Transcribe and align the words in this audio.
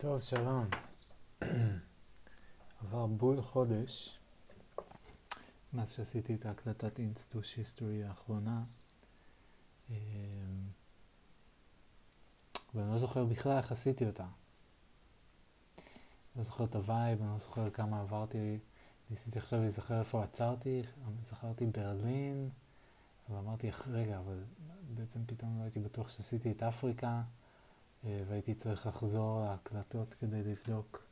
טוב, 0.00 0.20
שלום. 0.20 0.66
עבר 2.80 3.06
בול 3.06 3.42
חודש 3.42 4.18
מאז 5.72 5.92
שעשיתי 5.92 6.34
את 6.34 6.46
ההקלטת 6.46 6.98
אינסטוש 6.98 7.56
history 7.56 8.04
האחרונה. 8.04 8.64
אמ, 9.90 9.96
ואני 12.74 12.90
לא 12.90 12.98
זוכר 12.98 13.24
בכלל 13.24 13.56
איך 13.56 13.72
עשיתי 13.72 14.06
אותה. 14.06 14.26
לא 16.36 16.42
זוכר 16.42 16.64
את 16.64 16.74
ה 16.74 16.82
vibe, 16.82 17.22
אני 17.22 17.32
לא 17.32 17.38
זוכר 17.38 17.70
כמה 17.70 18.00
עברתי, 18.00 18.58
ניסיתי 19.10 19.38
עכשיו 19.38 19.60
להיזכר 19.60 19.98
איפה 19.98 20.24
עצרתי, 20.24 20.82
זכרתי 21.22 21.66
ברלין, 21.66 22.48
ואמרתי, 23.30 23.70
רגע, 23.86 24.18
אבל 24.18 24.44
בעצם 24.94 25.20
פתאום 25.26 25.58
לא 25.58 25.62
הייתי 25.62 25.80
בטוח 25.80 26.10
שעשיתי 26.10 26.50
את 26.50 26.62
אפריקה. 26.62 27.22
אה, 28.04 28.22
והייתי 28.28 28.54
צריך 28.54 28.86
לחזור 28.86 29.44
להקלטות 29.44 30.14
כדי 30.14 30.42
לבדוק 30.42 31.02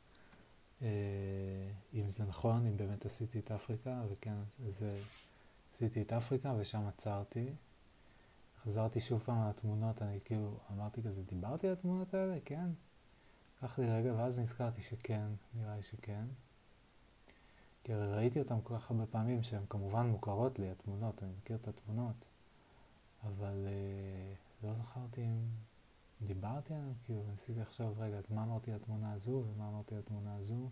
אה, 0.81 0.87
אם 1.93 2.09
זה 2.09 2.23
נכון, 2.23 2.67
אם 2.67 2.77
באמת 2.77 3.05
עשיתי 3.05 3.39
את 3.39 3.51
אפריקה, 3.51 4.01
וכן, 4.11 4.35
זה, 4.69 4.99
עשיתי 5.73 6.01
את 6.01 6.13
אפריקה 6.13 6.53
ושם 6.57 6.87
עצרתי. 6.87 7.45
חזרתי 8.63 8.99
שוב 8.99 9.21
פעם 9.25 9.49
לתמונות, 9.49 10.01
אני 10.01 10.19
כאילו 10.25 10.57
אמרתי 10.71 11.01
כזה, 11.01 11.23
דיברתי 11.23 11.67
על 11.67 11.73
התמונות 11.73 12.13
האלה? 12.13 12.37
כן. 12.45 12.69
לקח 13.57 13.79
לי 13.79 13.91
רגע, 13.91 14.13
ואז 14.13 14.39
נזכרתי 14.39 14.81
שכן, 14.81 15.27
נראה 15.55 15.75
לי 15.75 15.83
שכן. 15.83 16.25
כי 17.83 17.93
הרי 17.93 18.13
ראיתי 18.15 18.39
אותם 18.39 18.61
כל 18.61 18.75
כך 18.77 18.91
הרבה 18.91 19.05
פעמים 19.05 19.43
שהן 19.43 19.63
כמובן 19.69 20.07
מוכרות 20.07 20.59
לי, 20.59 20.69
התמונות, 20.69 21.23
אני 21.23 21.31
מכיר 21.41 21.55
את 21.55 21.67
התמונות, 21.67 22.25
אבל 23.23 23.67
אה, 23.67 24.33
לא 24.63 24.73
זכרתי 24.73 25.21
אם 25.21 25.39
דיברתי 26.21 26.73
עליהם, 26.73 26.93
כאילו 27.05 27.23
ניסיתי 27.31 27.59
לחשוב, 27.59 27.99
רגע, 27.99 28.17
אז 28.17 28.23
מה 28.29 28.43
אמרתי 28.43 28.71
לתמונה 28.71 29.13
הזו 29.13 29.43
ומה 29.47 29.69
אמרתי 29.69 29.95
לתמונה 29.95 30.35
הזו? 30.35 30.69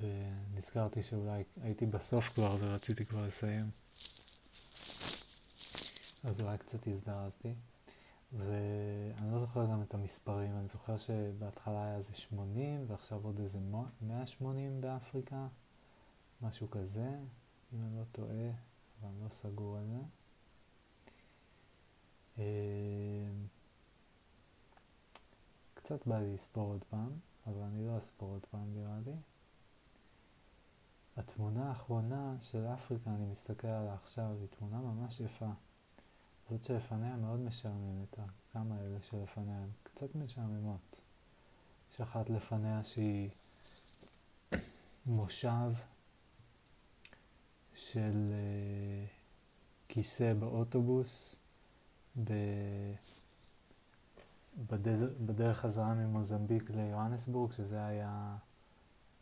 ונזכרתי 0.00 1.02
שאולי 1.02 1.44
הייתי 1.62 1.86
בסוף 1.86 2.28
כבר 2.28 2.56
ורציתי 2.60 3.06
כבר 3.06 3.26
לסיים. 3.26 3.66
אז 6.24 6.40
אולי 6.40 6.58
קצת 6.58 6.86
הזדרזתי. 6.86 7.54
ואני 8.32 9.32
לא 9.32 9.38
זוכר 9.40 9.66
גם 9.66 9.82
את 9.82 9.94
המספרים, 9.94 10.56
אני 10.56 10.68
זוכר 10.68 10.96
שבהתחלה 10.96 11.84
היה 11.84 11.96
איזה 11.96 12.14
80 12.14 12.84
ועכשיו 12.86 13.20
עוד 13.22 13.40
איזה 13.40 13.58
180 14.02 14.80
באפריקה, 14.80 15.46
משהו 16.42 16.70
כזה, 16.70 17.08
אם 17.72 17.82
אני 17.82 17.98
לא 17.98 18.04
טועה, 18.12 18.50
אבל 19.00 19.08
אני 19.08 19.24
לא 19.24 19.28
סגור 19.28 19.76
על 19.76 19.86
זה. 19.86 20.19
אמ, 22.38 22.42
קצת 25.74 26.06
בא 26.06 26.18
לי 26.18 26.34
לספור 26.34 26.72
עוד 26.72 26.84
פעם, 26.90 27.10
אבל 27.46 27.62
אני 27.62 27.86
לא 27.86 27.98
אספור 27.98 28.28
עוד 28.32 28.46
פעם 28.50 28.74
נראה 28.74 28.98
לי. 29.06 29.16
התמונה 31.16 31.68
האחרונה 31.68 32.36
של 32.40 32.66
אפריקה, 32.66 33.10
אני 33.10 33.26
מסתכל 33.26 33.68
עליה 33.68 33.94
עכשיו, 33.94 34.36
היא 34.40 34.48
תמונה 34.58 34.80
ממש 34.80 35.20
יפה. 35.20 35.50
זאת 36.50 36.64
שלפניה 36.64 37.16
מאוד 37.16 37.40
משעממת, 37.40 38.18
כמה 38.52 38.80
אלה 38.80 39.02
שלפניה 39.02 39.58
הן 39.58 39.68
קצת 39.82 40.14
משעממות. 40.14 41.00
יש 41.92 42.00
אחת 42.00 42.30
לפניה 42.30 42.84
שהיא 42.84 43.30
מושב 45.06 45.72
של 47.74 48.26
uh, 48.28 49.10
כיסא 49.88 50.34
באוטובוס 50.34 51.36
ב... 52.24 52.32
בדז... 54.66 55.04
בדרך 55.26 55.58
חזרה 55.58 55.94
ממוזמביק 55.94 56.70
ליוהנסבורג, 56.70 57.52
שזה 57.52 57.86
היה, 57.86 58.36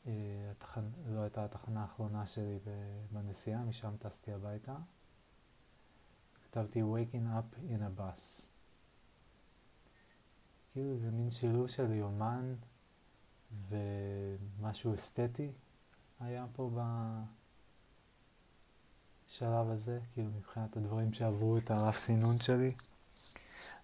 אה, 0.07 0.13
התחנ... 0.51 0.85
זו 1.09 1.23
הייתה 1.23 1.45
התחנה 1.45 1.81
האחרונה 1.81 2.27
שלי 2.27 2.59
בנסיעה, 3.13 3.65
משם 3.65 3.97
טסתי 3.99 4.33
הביתה. 4.33 4.77
כתבתי 6.45 6.83
Waking 6.83 7.27
up 7.39 7.71
in 7.71 7.81
a 7.81 8.01
bus. 8.01 8.47
כאילו 10.73 10.99
זה 10.99 11.11
מין 11.11 11.31
שילוב 11.31 11.69
של 11.69 11.93
יומן 11.93 12.55
ומשהו 13.69 14.95
אסתטי 14.95 15.53
היה 16.21 16.47
פה 16.53 16.71
בשלב 19.29 19.71
הזה, 19.71 19.99
כאילו 20.13 20.31
מבחינת 20.39 20.77
הדברים 20.77 21.13
שעברו 21.13 21.59
את 21.59 21.71
הרף 21.71 21.99
סינון 21.99 22.41
שלי. 22.41 22.75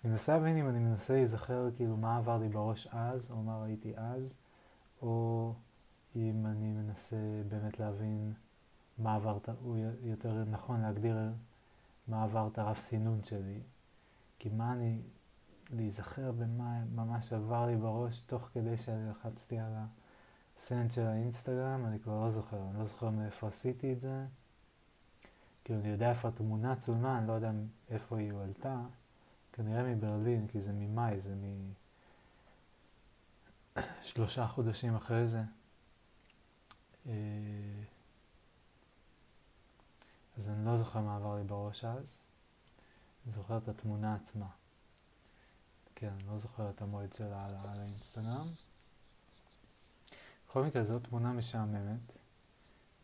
אני 0.05 0.12
מנסה 0.12 0.32
להבין 0.32 0.56
אם 0.56 0.69
אני 0.69 0.78
מנסה 0.78 1.15
להיזכר 1.15 1.69
כאילו 1.77 1.97
מה 1.97 2.16
עבר 2.16 2.38
לי 2.38 2.49
בראש 2.49 2.88
אז, 2.93 3.31
או 3.31 3.43
מה 3.43 3.62
ראיתי 3.62 3.93
אז, 3.97 4.34
או 5.03 5.53
אם 6.16 6.47
אני 6.47 6.72
מנסה 6.72 7.16
באמת 7.49 7.81
להבין 7.81 8.32
מה 8.99 9.15
עברת, 9.15 9.49
או 9.49 9.77
יותר 10.03 10.44
נכון 10.44 10.81
להגדיר 10.81 11.16
מה 12.09 12.25
עבר 12.25 12.49
את 12.53 12.59
הרף 12.59 12.81
סינון 12.81 13.25
שלי. 13.25 13.61
כי 14.38 14.49
מה 14.49 14.72
אני, 14.72 15.03
להיזכר 15.71 16.32
במה 16.32 16.84
ממש 16.94 17.32
עבר 17.32 17.66
לי 17.66 17.76
בראש 17.76 18.21
תוך 18.21 18.43
כדי 18.43 18.76
שלחצתי 18.76 19.59
על 19.59 19.72
הסנט 20.59 20.93
של 20.93 21.06
האינסטגרם, 21.06 21.87
אני 21.87 21.99
כבר 21.99 22.25
לא 22.25 22.31
זוכר, 22.31 22.62
אני 22.71 22.78
לא 22.78 22.87
זוכר 22.87 23.11
מאיפה 23.11 23.49
עשיתי 23.49 23.93
את 23.93 24.00
זה. 24.00 24.25
כאילו 25.65 25.81
אני 25.81 25.89
יודע 25.89 26.11
איפה 26.11 26.29
התמונה 26.29 26.77
צולמה, 26.77 27.19
אני 27.19 27.29
לא 27.29 27.33
יודע 27.33 27.51
איפה 27.91 28.19
היא 28.19 28.33
הועלתה. 28.33 28.81
כנראה 29.53 29.83
מברלין, 29.83 30.49
כי 30.49 30.61
זה 30.61 30.73
ממאי, 30.73 31.21
זה 31.21 31.35
משלושה 33.77 34.47
חודשים 34.47 34.95
אחרי 34.95 35.27
זה. 35.27 35.43
אה, 37.07 37.13
אז 40.39 40.49
אני 40.49 40.67
לא 40.67 40.79
זוכר 40.79 41.01
מה 41.01 41.17
עבר 41.17 41.37
לי 41.37 41.45
בראש 41.45 41.85
אז. 41.85 42.17
אני 43.25 43.33
זוכר 43.33 43.59
את 43.59 43.69
התמונה 43.69 44.15
עצמה. 44.15 44.47
כן, 45.95 46.09
אני 46.09 46.29
לא 46.29 46.39
זוכר 46.39 46.71
את 46.71 46.83
המועד 46.83 47.13
של 47.13 47.33
העלאה 47.33 47.73
על 47.73 47.81
האינסטגרם. 47.81 48.47
בכל 50.49 50.65
מקרה, 50.65 50.85
זו 50.85 50.99
תמונה 50.99 51.33
משעממת. 51.33 52.24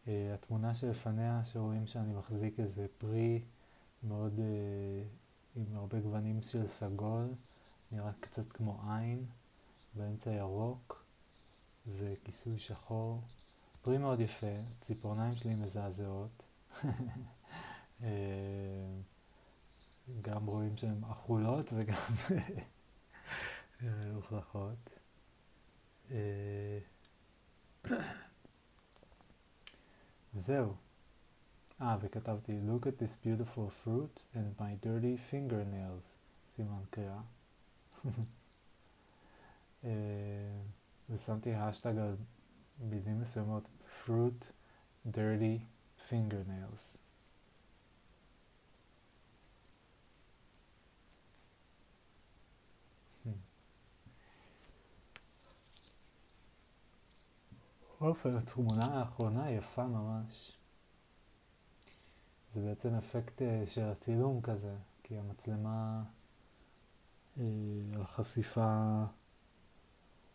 Uh, 0.06 0.08
התמונה 0.34 0.74
שלפניה, 0.74 1.40
שרואים 1.44 1.86
שאני 1.86 2.12
מחזיק 2.12 2.60
איזה 2.60 2.86
פרי 2.98 3.42
מאוד 4.02 4.38
uh, 4.38 4.40
עם 5.56 5.76
הרבה 5.76 6.00
גוונים 6.00 6.42
של 6.42 6.66
סגול, 6.66 7.34
נראה 7.92 8.12
קצת 8.20 8.52
כמו 8.52 8.82
עין, 8.88 9.26
באמצע 9.94 10.30
ירוק 10.30 11.04
וכיסוי 11.86 12.58
שחור. 12.58 13.22
פרי 13.82 13.98
מאוד 13.98 14.20
יפה, 14.20 14.56
ציפורניים 14.80 15.32
שלי 15.32 15.54
מזעזעות. 15.54 16.44
אה, 18.02 18.08
גם 20.22 20.46
רואים 20.46 20.76
שהן 20.76 21.04
אכולות 21.04 21.72
וגם 21.76 21.96
מלוכלכות. 23.82 24.90
אה, 30.34 30.38
וזהו. 30.38 30.74
אה, 31.80 31.96
וכתבתי 32.00 32.60
Look 32.68 32.82
at 32.82 33.02
this 33.02 33.26
beautiful 33.26 33.70
fruit 33.84 34.24
and 34.34 34.60
my 34.60 34.86
dirty 34.86 35.16
fingernails, 35.30 36.16
סימן 36.54 36.82
קריאה. 36.90 37.20
אה, 39.84 39.90
ושמתי 41.10 41.54
השטג 41.54 41.98
על 41.98 42.16
מילים 42.80 43.20
מסוימות 43.20 43.68
fruit 44.04 44.44
dirty 45.06 45.60
fingernails. 46.08 46.99
אופן, 58.00 58.36
התמונה 58.36 58.84
האחרונה 58.84 59.50
יפה 59.50 59.86
ממש. 59.86 60.56
זה 62.50 62.60
בעצם 62.60 62.94
אפקט 62.94 63.42
אה, 63.42 63.62
של 63.66 63.84
הצילום 63.84 64.40
כזה, 64.40 64.76
כי 65.02 65.18
המצלמה 65.18 66.02
אה, 67.38 67.44
על 67.94 68.04
חשיפה 68.04 69.04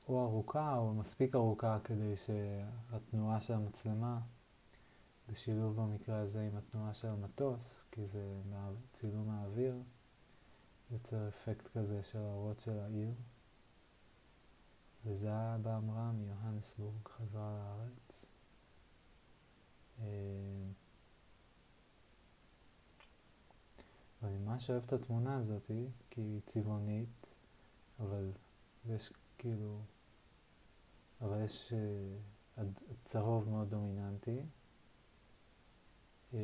או 0.07 0.23
ארוכה 0.23 0.77
או 0.77 0.93
מספיק 0.93 1.35
ארוכה 1.35 1.77
כדי 1.83 2.13
שהתנועה 2.15 3.41
של 3.41 3.53
המצלמה, 3.53 4.19
בשילוב 5.29 5.75
במקרה 5.75 6.19
הזה 6.19 6.41
עם 6.41 6.57
התנועה 6.57 6.93
של 6.93 7.07
המטוס, 7.07 7.85
כי 7.91 8.07
זה 8.07 8.41
צילום 8.93 9.29
האוויר, 9.29 9.75
יוצר 10.91 11.27
אפקט 11.27 11.67
כזה 11.77 12.03
של 12.03 12.19
האורות 12.19 12.59
של 12.59 12.79
העיר. 12.79 13.13
וזה 15.05 15.27
היה 15.27 15.57
באמרה 15.61 16.11
מיוהנסבורג 16.11 17.07
חזרה 17.07 17.57
לארץ. 17.57 18.25
אה, 19.99 20.05
ואני 24.21 24.37
ממש 24.37 24.69
אוהב 24.69 24.83
את 24.83 24.93
התמונה 24.93 25.37
הזאת, 25.37 25.71
כי 26.09 26.21
היא 26.21 26.41
צבעונית, 26.45 27.35
אבל 27.99 28.31
יש 28.85 29.13
כאילו, 29.37 29.81
אבל 31.21 31.45
יש 31.45 31.73
אה, 32.57 32.61
צהוב 33.05 33.49
מאוד 33.49 33.69
דומיננטי. 33.69 34.39
אה, 36.31 36.35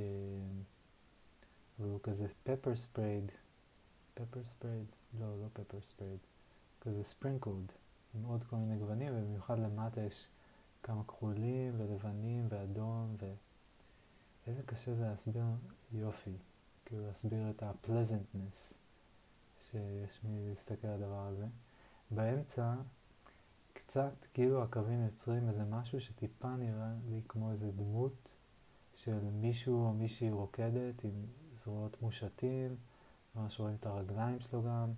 והוא 1.80 2.00
כזה 2.04 2.28
pepper 2.44 2.76
sprayed, 2.76 3.32
pepper 4.14 4.44
sprayed, 4.44 4.86
לא, 5.20 5.42
לא 5.42 5.48
pepper 5.54 5.82
sprayed, 5.82 6.20
כזה 6.82 7.04
sprinkled, 7.04 7.72
עם 8.16 8.24
עוד 8.24 8.44
כל 8.44 8.56
מיני 8.56 8.78
גוונים, 8.78 9.14
ובמיוחד 9.16 9.60
למטה 9.60 10.02
יש 10.02 10.28
כמה 10.84 11.04
כחולים 11.04 11.74
ולבנים 11.78 12.48
ואדום, 12.50 13.16
ואיזה 14.48 14.64
קשה 14.64 14.94
זה 14.94 15.04
להסביר 15.04 15.46
יופי, 15.92 16.38
כאילו 16.86 17.08
להסביר 17.08 17.50
את 17.50 17.64
ה-pleasantness 17.64 18.74
שיש 19.60 20.24
מי 20.24 20.50
להסתכל 20.50 20.88
על 20.88 21.04
הדבר 21.04 21.28
הזה. 21.28 21.46
באמצע, 22.12 22.76
קצת 23.74 24.14
כאילו 24.34 24.64
הקווים 24.64 25.06
יוצרים 25.06 25.48
איזה 25.48 25.66
משהו 25.66 26.02
שטיפה 26.02 26.56
נראה 26.56 26.94
לי 27.10 27.22
כמו 27.28 27.52
איזה 27.52 27.72
דמות 27.72 28.38
של 28.94 29.20
מישהו 29.32 29.86
או 29.86 29.94
מישהי 29.94 30.32
רוקדת 30.32 31.04
עם 31.04 31.26
זרועות 31.54 32.02
מושתים, 32.02 32.76
ממש 33.36 33.60
רואים 33.60 33.76
את 33.76 33.86
הרגליים 33.86 34.40
שלו 34.40 34.64
גם. 34.64 34.94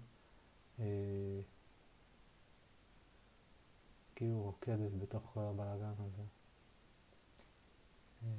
כאילו 4.24 4.42
רוקדת 4.42 4.92
בתוך 5.00 5.24
כל 5.34 5.40
הבלאגן 5.40 5.94
הזה. 6.00 6.24
אה, 8.24 8.30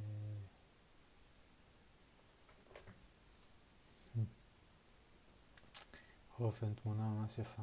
בכל 6.31 6.45
אופן, 6.45 6.75
תמונה 6.75 7.09
ממש 7.09 7.39
יפה. 7.39 7.63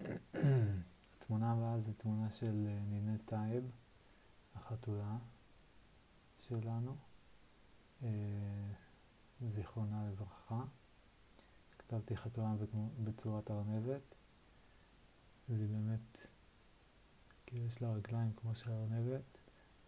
התמונה 1.18 1.52
הבאה 1.52 1.80
זו 1.80 1.92
תמונה 1.92 2.30
של 2.30 2.66
אה, 2.68 2.78
נינט 2.88 3.20
טייב, 3.26 3.70
החתולה 4.54 5.16
שלנו, 6.38 6.96
אה, 8.02 8.08
זיכרונה 9.48 10.08
לברכה. 10.10 10.64
כתבתי 11.78 12.16
חתולה 12.16 12.54
בצורת 13.04 13.50
ארנבת. 13.50 14.15
זה 15.48 15.66
באמת, 15.66 16.26
כאילו 17.46 17.66
יש 17.66 17.82
לה 17.82 17.92
רגליים 17.92 18.32
כמו 18.36 18.54
של 18.54 18.70
ארנבת. 18.70 19.40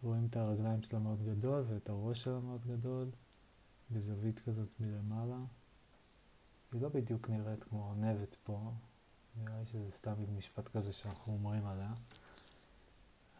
רואים 0.03 0.27
את 0.29 0.35
הרגליים 0.35 0.83
שלה 0.83 0.99
מאוד 0.99 1.23
גדול 1.25 1.63
ואת 1.67 1.89
הראש 1.89 2.23
שלה 2.23 2.39
מאוד 2.39 2.65
גדול, 2.65 3.09
בזווית 3.91 4.39
כזאת 4.39 4.69
מלמעלה. 4.79 5.39
היא 6.71 6.81
לא 6.81 6.89
בדיוק 6.89 7.29
נראית 7.29 7.63
כמו 7.63 7.89
ארנבת 7.89 8.35
פה, 8.43 8.71
נראה 9.35 9.59
לי 9.59 9.65
שזה 9.65 9.91
סתם 9.91 10.13
משפט 10.37 10.67
כזה 10.67 10.93
שאנחנו 10.93 11.33
אומרים 11.33 11.65
עליה. 11.65 11.93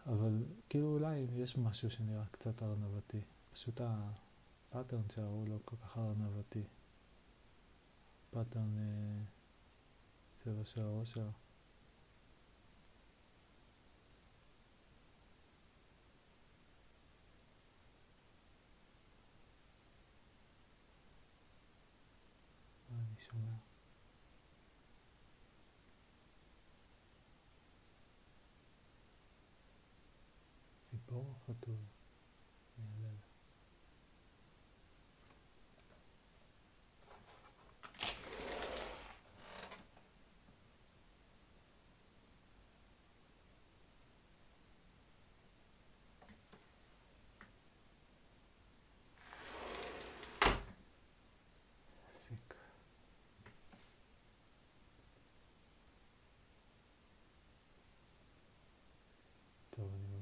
אבל 0.06 0.44
כאילו 0.70 0.94
אולי 0.94 1.18
יש 1.18 1.58
משהו 1.58 1.92
שנראה 1.92 2.26
קצת 2.32 2.64
ארנבתי. 2.64 3.22
פשוט 3.54 3.82
ה 3.82 3.98
pattern 3.98 5.10
שלה 5.10 5.26
הוא 5.28 5.48
לא 5.48 5.58
כל 5.66 5.76
כך 5.76 5.98
ארנבתי. 5.98 6.64
pattern 8.32 8.78
אה, 8.78 9.24
צבע 10.36 10.64
של 10.64 10.82
הראש 10.82 11.12
שלה. 11.12 11.30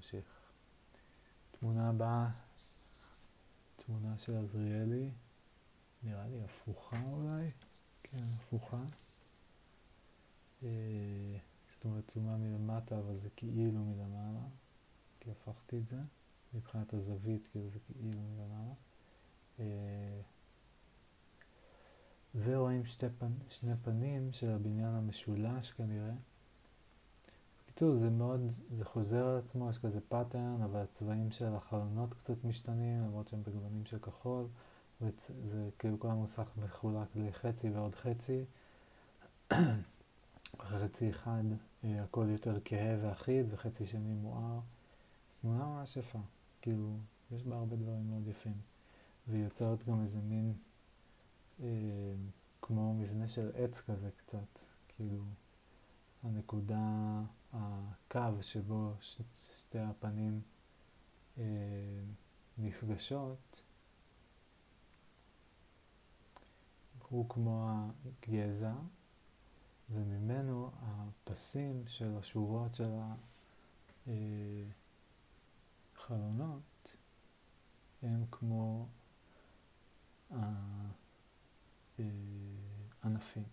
ממשיך. 0.07 0.25
תמונה 1.51 1.89
הבאה, 1.89 2.29
תמונה 3.75 4.17
של 4.17 4.37
עזריאלי, 4.37 5.11
נראה 6.03 6.27
לי 6.27 6.43
הפוכה 6.43 7.03
אולי, 7.11 7.51
כן, 8.03 8.23
הפוכה. 8.35 8.83
אה, 10.63 11.37
זאת 11.71 11.85
אומרת, 11.85 12.07
תשומה 12.07 12.37
מלמטה, 12.37 12.99
אבל 12.99 13.17
זה 13.19 13.29
כאילו 13.35 13.85
מלמעלה, 13.85 14.47
כי 15.19 15.31
הפכתי 15.31 15.77
את 15.77 15.87
זה. 15.87 15.99
מבחינת 16.53 16.93
הזווית, 16.93 17.47
כאילו 17.47 17.69
זה 17.69 17.79
כאילו 17.79 18.21
מלמעלה. 18.21 18.73
אה, 19.59 20.21
ורואים 22.35 22.85
שתי 22.85 23.07
פנ... 23.17 23.31
שני 23.49 23.73
פנים 23.83 24.31
של 24.31 24.49
הבניין 24.49 24.95
המשולש 24.95 25.71
כנראה. 25.71 26.13
בקיצור, 27.77 27.95
זה 27.95 28.09
מאוד, 28.09 28.51
זה 28.71 28.85
חוזר 28.85 29.25
על 29.27 29.37
עצמו, 29.37 29.69
יש 29.69 29.77
כזה 29.77 29.99
pattern, 30.09 30.61
אבל 30.61 30.79
הצבעים 30.79 31.31
של 31.31 31.55
החלונות 31.55 32.13
קצת 32.13 32.43
משתנים, 32.43 33.03
למרות 33.03 33.27
שהם 33.27 33.43
בגוונים 33.43 33.85
של 33.85 33.99
כחול, 33.99 34.47
וזה 35.01 35.69
כאילו 35.79 35.99
כל 35.99 36.07
המוסך 36.07 36.49
מחולק 36.57 37.07
לחצי 37.15 37.69
ועוד 37.69 37.95
חצי. 37.95 38.45
חצי 40.59 41.09
אחד 41.09 41.43
אה, 41.83 42.03
הכל 42.03 42.25
יותר 42.29 42.57
כהה 42.65 42.97
ואחיד, 43.01 43.45
וחצי 43.49 43.85
שני 43.85 44.13
מואר. 44.13 44.59
תמונה 45.41 45.65
ממש 45.65 45.97
יפה, 45.97 46.19
כאילו, 46.61 46.97
יש 47.31 47.43
בה 47.43 47.55
הרבה 47.55 47.75
דברים 47.75 48.09
מאוד 48.09 48.27
יפים. 48.27 48.57
והיא 49.27 49.43
יוצרת 49.43 49.87
גם 49.87 50.01
איזה 50.01 50.19
מין, 50.19 50.53
אה, 51.59 51.67
כמו 52.61 52.93
מבנה 52.93 53.27
של 53.27 53.51
עץ 53.55 53.81
כזה 53.81 54.09
קצת, 54.17 54.59
כאילו, 54.87 55.23
הנקודה... 56.23 57.21
הקו 57.57 58.41
שבו 58.41 58.93
ש, 59.01 59.21
שתי 59.57 59.79
הפנים 59.79 60.41
אה, 61.37 61.43
נפגשות 62.57 63.61
הוא 67.09 67.29
כמו 67.29 67.69
הגזע 68.05 68.73
וממנו 69.89 70.71
הפסים 70.81 71.83
של 71.87 72.17
השורות 72.17 72.75
של 72.75 72.89
החלונות 75.95 76.95
הם 78.01 78.25
כמו 78.31 78.87
הענפים. 83.03 83.43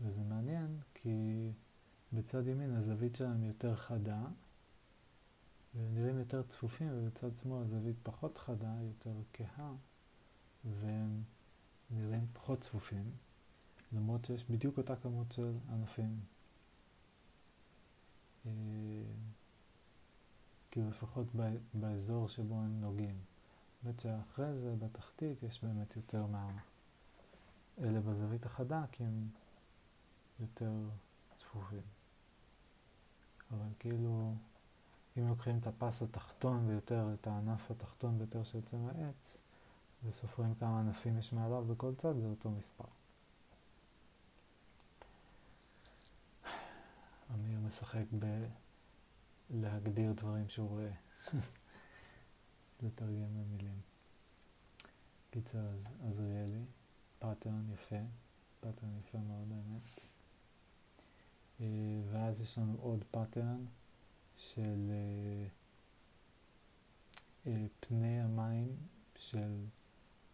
וזה 0.00 0.22
מעניין 0.22 0.80
כי 0.94 1.50
בצד 2.14 2.46
ימין 2.46 2.70
הזווית 2.74 3.16
שלהם 3.16 3.44
יותר 3.44 3.76
חדה, 3.76 4.22
והם 5.74 5.94
נראים 5.94 6.18
יותר 6.18 6.42
צפופים, 6.42 6.88
ובצד 6.92 7.36
שמאל 7.36 7.62
הזווית 7.62 7.96
פחות 8.02 8.38
חדה, 8.38 8.74
יותר 8.82 9.14
כהה, 9.32 9.72
והם 10.64 11.22
נראים 11.90 12.26
פחות 12.32 12.60
צפופים, 12.60 13.10
למרות 13.92 14.24
שיש 14.24 14.44
בדיוק 14.50 14.78
אותה 14.78 14.96
כמות 14.96 15.32
של 15.32 15.52
ענפים. 15.72 16.20
אה, 18.46 18.52
כאילו 20.70 20.88
לפחות 20.88 21.26
באזור 21.74 22.28
שבו 22.28 22.54
הם 22.54 22.80
נוגעים. 22.80 23.18
באמת 23.82 24.00
שאחרי 24.00 24.58
זה, 24.58 24.74
בתחתית, 24.76 25.42
יש 25.42 25.64
באמת 25.64 25.96
יותר 25.96 26.26
מה... 26.26 26.58
אלה 27.78 28.00
בזווית 28.00 28.46
החדה, 28.46 28.84
כי 28.92 29.04
הם 29.04 29.28
יותר 30.40 30.72
צפופים. 31.38 31.93
אבל 33.56 33.68
כאילו, 33.78 34.34
אם 35.18 35.28
לוקחים 35.28 35.58
את 35.58 35.66
הפס 35.66 36.02
התחתון 36.02 36.68
ביותר, 36.68 37.14
את 37.14 37.26
הענף 37.26 37.70
התחתון 37.70 38.18
ביותר 38.18 38.44
שיוצא 38.44 38.76
מהעץ, 38.76 39.38
וסופרים 40.04 40.54
כמה 40.54 40.80
ענפים 40.80 41.18
יש 41.18 41.32
מעליו 41.32 41.64
בכל 41.64 41.94
צד, 41.94 42.16
זה 42.20 42.26
אותו 42.26 42.50
מספר. 42.50 42.84
אמיר 47.34 47.58
משחק 47.60 48.04
בלהגדיר 49.50 50.12
דברים 50.12 50.48
שהוא 50.48 50.68
רואה, 50.68 50.90
לתרגם 52.82 53.34
במילים. 53.34 53.80
קיצר, 55.30 55.58
אז 55.58 55.82
עזריאלי, 56.08 56.64
pattern 57.18 57.70
יפה, 57.72 57.96
pattern 58.60 58.98
יפה 58.98 59.18
מאוד 59.18 59.48
באמת. 59.48 60.03
אה, 61.60 61.66
ואז 62.12 62.40
יש 62.40 62.58
לנו 62.58 62.76
עוד 62.80 63.04
pattern 63.10 63.64
של 64.36 64.90
אה, 64.90 65.46
אה, 67.46 67.66
פני 67.80 68.20
המים 68.20 68.76
של 69.16 69.64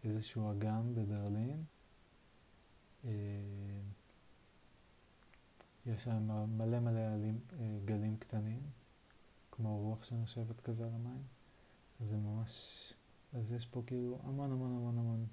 איזשהו 0.05 0.50
אגם 0.53 0.95
בברלין. 0.95 1.65
יש 5.87 6.05
שם 6.05 6.47
מלא 6.59 6.81
מלא 6.81 7.00
עלים, 7.00 7.41
גלים 7.85 8.17
קטנים, 8.17 8.61
כמו 9.50 9.79
רוח 9.79 10.03
שנושבת 10.03 10.61
כזה 10.61 10.85
על 10.87 10.95
המים. 10.95 11.23
זה 12.00 12.17
ממש, 12.17 12.53
אז 13.33 13.53
יש 13.53 13.67
פה 13.67 13.83
כאילו 13.87 14.19
המון 14.25 14.53
המון 14.53 14.71
המון 14.77 14.99
המון. 14.99 15.27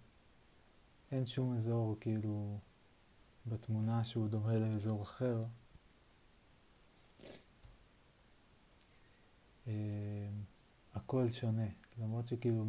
אין 1.12 1.26
שום 1.26 1.54
אזור 1.54 1.98
כאילו 2.00 2.60
בתמונה 3.46 4.04
שהוא 4.04 4.28
דומה 4.28 4.58
לאזור 4.58 5.04
אחר. 5.04 5.46
הכל 10.94 11.32
שונה, 11.32 11.68
למרות 12.00 12.28
שכאילו 12.28 12.66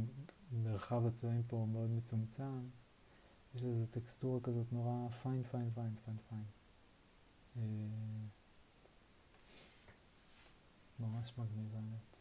מרחב 0.52 1.06
הצבעים 1.06 1.42
פה 1.46 1.56
הוא 1.56 1.68
מאוד 1.68 1.90
מצומצם, 1.90 2.60
יש 3.54 3.62
איזו 3.62 3.86
טקסטורה 3.90 4.40
כזאת 4.40 4.72
נורא 4.72 5.08
פיין 5.22 5.42
פיין 5.42 5.70
פיין 5.74 5.94
פיין 6.04 6.16
פיין. 6.28 6.44
ממש 11.00 11.32
מגניב 11.38 11.74
האמת. 11.74 12.16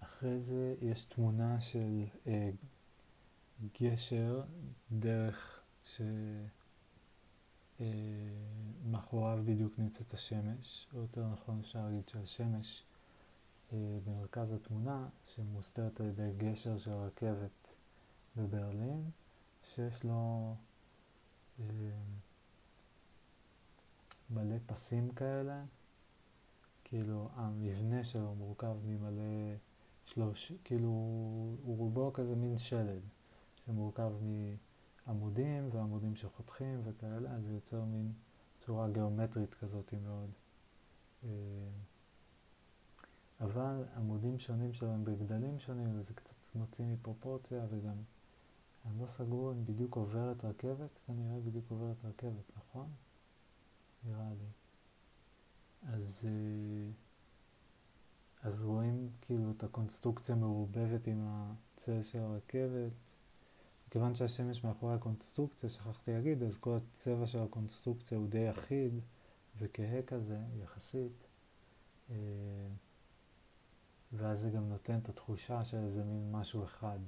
אחרי 0.00 0.40
זה 0.40 0.74
יש 0.80 1.04
תמונה 1.04 1.60
של 1.60 2.04
אה, 2.26 2.50
גשר 3.80 4.42
דרך 4.92 5.60
שמאחוריו 5.84 6.65
אה, 7.80 7.86
בדיוק 9.44 9.78
נמצאת 9.78 10.14
השמש, 10.14 10.86
או 10.94 11.00
יותר 11.00 11.26
נכון 11.32 11.60
אפשר 11.60 11.84
להגיד 11.84 12.08
שהשמש 12.08 12.82
אה, 13.72 13.98
במרכז 14.04 14.52
התמונה, 14.52 15.08
שמוסתרת 15.34 16.00
על 16.00 16.06
ידי 16.06 16.30
גשר 16.36 16.78
של 16.78 16.92
רכבת 16.92 17.74
בברלין, 18.36 19.10
שיש 19.64 20.04
לו 20.04 20.54
אה, 21.60 21.64
מלא 24.30 24.56
פסים 24.66 25.10
כאלה, 25.10 25.64
כאילו 26.84 27.28
המבנה 27.34 28.04
שלו 28.04 28.34
מורכב 28.34 28.76
ממלא 28.84 29.56
שלוש, 30.06 30.52
כאילו 30.64 30.88
הוא 31.62 31.76
רובו 31.76 32.12
כזה 32.12 32.34
מין 32.34 32.58
שלד, 32.58 33.00
שמורכב 33.66 34.12
מעמודים 35.06 35.68
ועמודים 35.72 36.16
שחותכים 36.16 36.80
וכאלה, 36.84 37.30
אז 37.30 37.44
זה 37.44 37.52
יוצר 37.52 37.84
מין 37.84 38.12
צורה 38.58 38.88
גיאומטרית 38.88 39.54
כזאת 39.54 39.94
מאוד. 39.94 40.30
אה, 41.24 41.30
אבל 43.40 43.84
עמודים 43.96 44.38
שונים 44.38 44.72
שלהם 44.72 45.04
בגדלים 45.04 45.58
שונים, 45.58 45.98
וזה 45.98 46.14
קצת 46.14 46.54
מוציא 46.54 46.84
מפרופורציה, 46.84 47.66
וגם 47.70 47.96
אני 48.86 49.00
לא 49.00 49.06
סגור 49.06 49.52
אם 49.52 49.64
בדיוק 49.64 49.96
עוברת 49.96 50.44
רכבת, 50.44 50.98
כנראה 51.06 51.40
בדיוק 51.40 51.64
עוברת 51.70 52.04
רכבת, 52.04 52.56
נכון? 52.56 52.88
נראה 54.04 54.30
לי. 54.30 54.48
אז, 55.92 56.28
אה, 56.28 56.90
אז 58.42 58.62
רואים 58.62 59.10
כאילו 59.20 59.50
את 59.50 59.64
הקונסטרוקציה 59.64 60.34
מעורבבת 60.34 61.06
עם 61.06 61.26
הצל 61.26 62.02
של 62.02 62.18
הרכבת. 62.18 62.92
מכיוון 63.88 64.14
שהשמש 64.14 64.64
מאחורי 64.64 64.94
הקונסטרוקציה, 64.94 65.70
שכחתי 65.70 66.12
להגיד, 66.12 66.42
אז 66.42 66.56
כל 66.56 66.76
הצבע 66.76 67.26
של 67.26 67.38
הקונסטרוקציה 67.38 68.18
הוא 68.18 68.28
די 68.28 68.50
אחיד 68.50 69.00
וכהה 69.58 70.02
כזה, 70.02 70.38
יחסית. 70.62 71.26
אה, 72.10 72.16
ואז 74.12 74.40
זה 74.40 74.50
גם 74.50 74.68
נותן 74.68 74.98
את 74.98 75.08
התחושה 75.08 75.64
של 75.64 75.76
איזה 75.76 76.04
מין 76.04 76.32
משהו 76.32 76.64
אחד, 76.64 76.98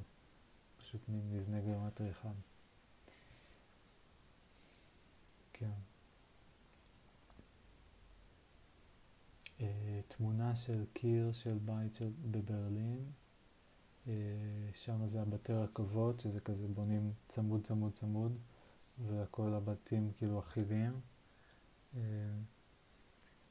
פשוט 0.76 1.00
מין 1.08 1.32
מבנה 1.32 1.60
גיאומטרי 1.60 2.10
אחד. 2.10 2.34
כן. 5.52 5.70
Uh, 9.58 9.62
תמונה 10.08 10.56
של 10.56 10.84
קיר 10.92 11.32
של 11.32 11.58
בית 11.58 11.94
של, 11.94 12.10
בברלין, 12.30 13.04
שם 14.74 15.06
זה 15.06 15.22
הבתי 15.22 15.52
רכבות, 15.52 16.20
שזה 16.20 16.40
כזה 16.40 16.68
בונים 16.68 17.12
צמוד 17.28 17.64
צמוד 17.64 17.92
צמוד, 17.92 18.38
וכל 19.06 19.54
הבתים 19.54 20.12
כאילו 20.16 20.38
אחידים. 20.38 21.00
Uh, 21.94 21.98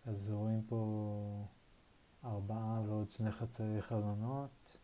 אז 0.06 0.30
רואים 0.30 0.64
פה 0.68 1.46
ארבעה 2.24 2.82
ועוד 2.88 3.10
שני 3.12 3.32
חצאי 3.32 3.82
חלונות, 3.82 4.78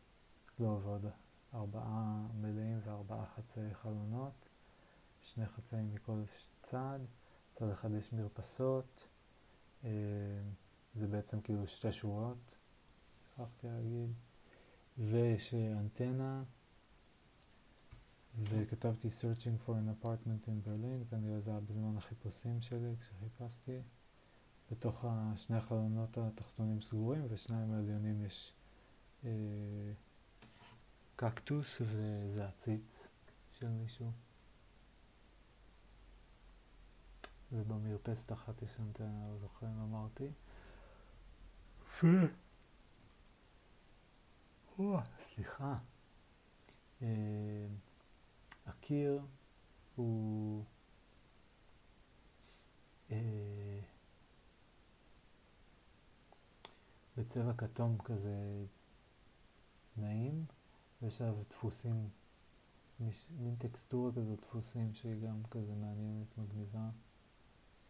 לא, 0.59 0.79
ועוד 0.83 1.05
ארבעה 1.53 2.27
מלאים 2.41 2.79
וארבעה 2.83 3.25
חצאי 3.25 3.73
חלונות, 3.73 4.49
שני 5.21 5.45
חצאים 5.45 5.93
מכל 5.93 6.23
צד, 6.61 6.99
צד 7.55 7.69
אחד 7.69 7.89
יש 7.93 8.13
מרפסות, 8.13 9.07
זה 10.95 11.07
בעצם 11.09 11.41
כאילו 11.41 11.67
שתי 11.67 11.91
שורות, 11.91 12.55
שכחתי 13.23 13.67
להגיד, 13.67 14.13
ויש 14.97 15.53
אנטנה, 15.53 16.43
וכתבתי 18.41 19.07
searching 19.07 19.67
for 19.67 19.71
an 19.71 20.05
apartment 20.05 20.47
in 20.47 20.67
Berlin, 20.67 21.09
כנראה 21.09 21.39
זה 21.39 21.51
היה 21.51 21.59
בזמן 21.59 21.97
החיפושים 21.97 22.61
שלי 22.61 22.95
כשחיפשתי. 22.99 23.79
בתוך 24.71 25.05
שני 25.35 25.57
החלונות 25.57 26.17
התחתונים 26.17 26.81
סגורים, 26.81 27.25
ושניים 27.29 27.73
העליונים 27.73 28.25
יש 28.25 28.53
אה, 29.25 29.29
קקטוס 31.15 31.81
וזה 31.81 32.45
עציץ 32.45 33.07
של 33.59 33.69
מישהו. 33.69 34.11
ובמרפסת 37.51 38.31
אחת 38.31 38.61
יש 38.61 38.79
אנטנה, 38.79 39.27
לא 39.31 39.37
זוכר 39.37 39.67
אם 39.67 39.81
אמרתי. 39.81 40.29
סליחה. 45.19 45.77
אה, 47.01 47.07
הקיר 48.65 49.21
הוא 49.95 50.63
אה, 53.11 53.79
בצבע 57.17 57.53
כתום 57.57 57.97
כזה 58.03 58.65
נעים, 59.97 60.45
ויש 61.01 61.21
עליו 61.21 61.35
דפוסים, 61.49 62.09
מין 63.29 63.55
טקסטורה 63.55 64.11
כזאת, 64.11 64.39
דפוסים 64.39 64.93
שהיא 64.93 65.27
גם 65.27 65.43
כזה 65.51 65.75
מעניינת, 65.75 66.37
מגניבה. 66.37 66.89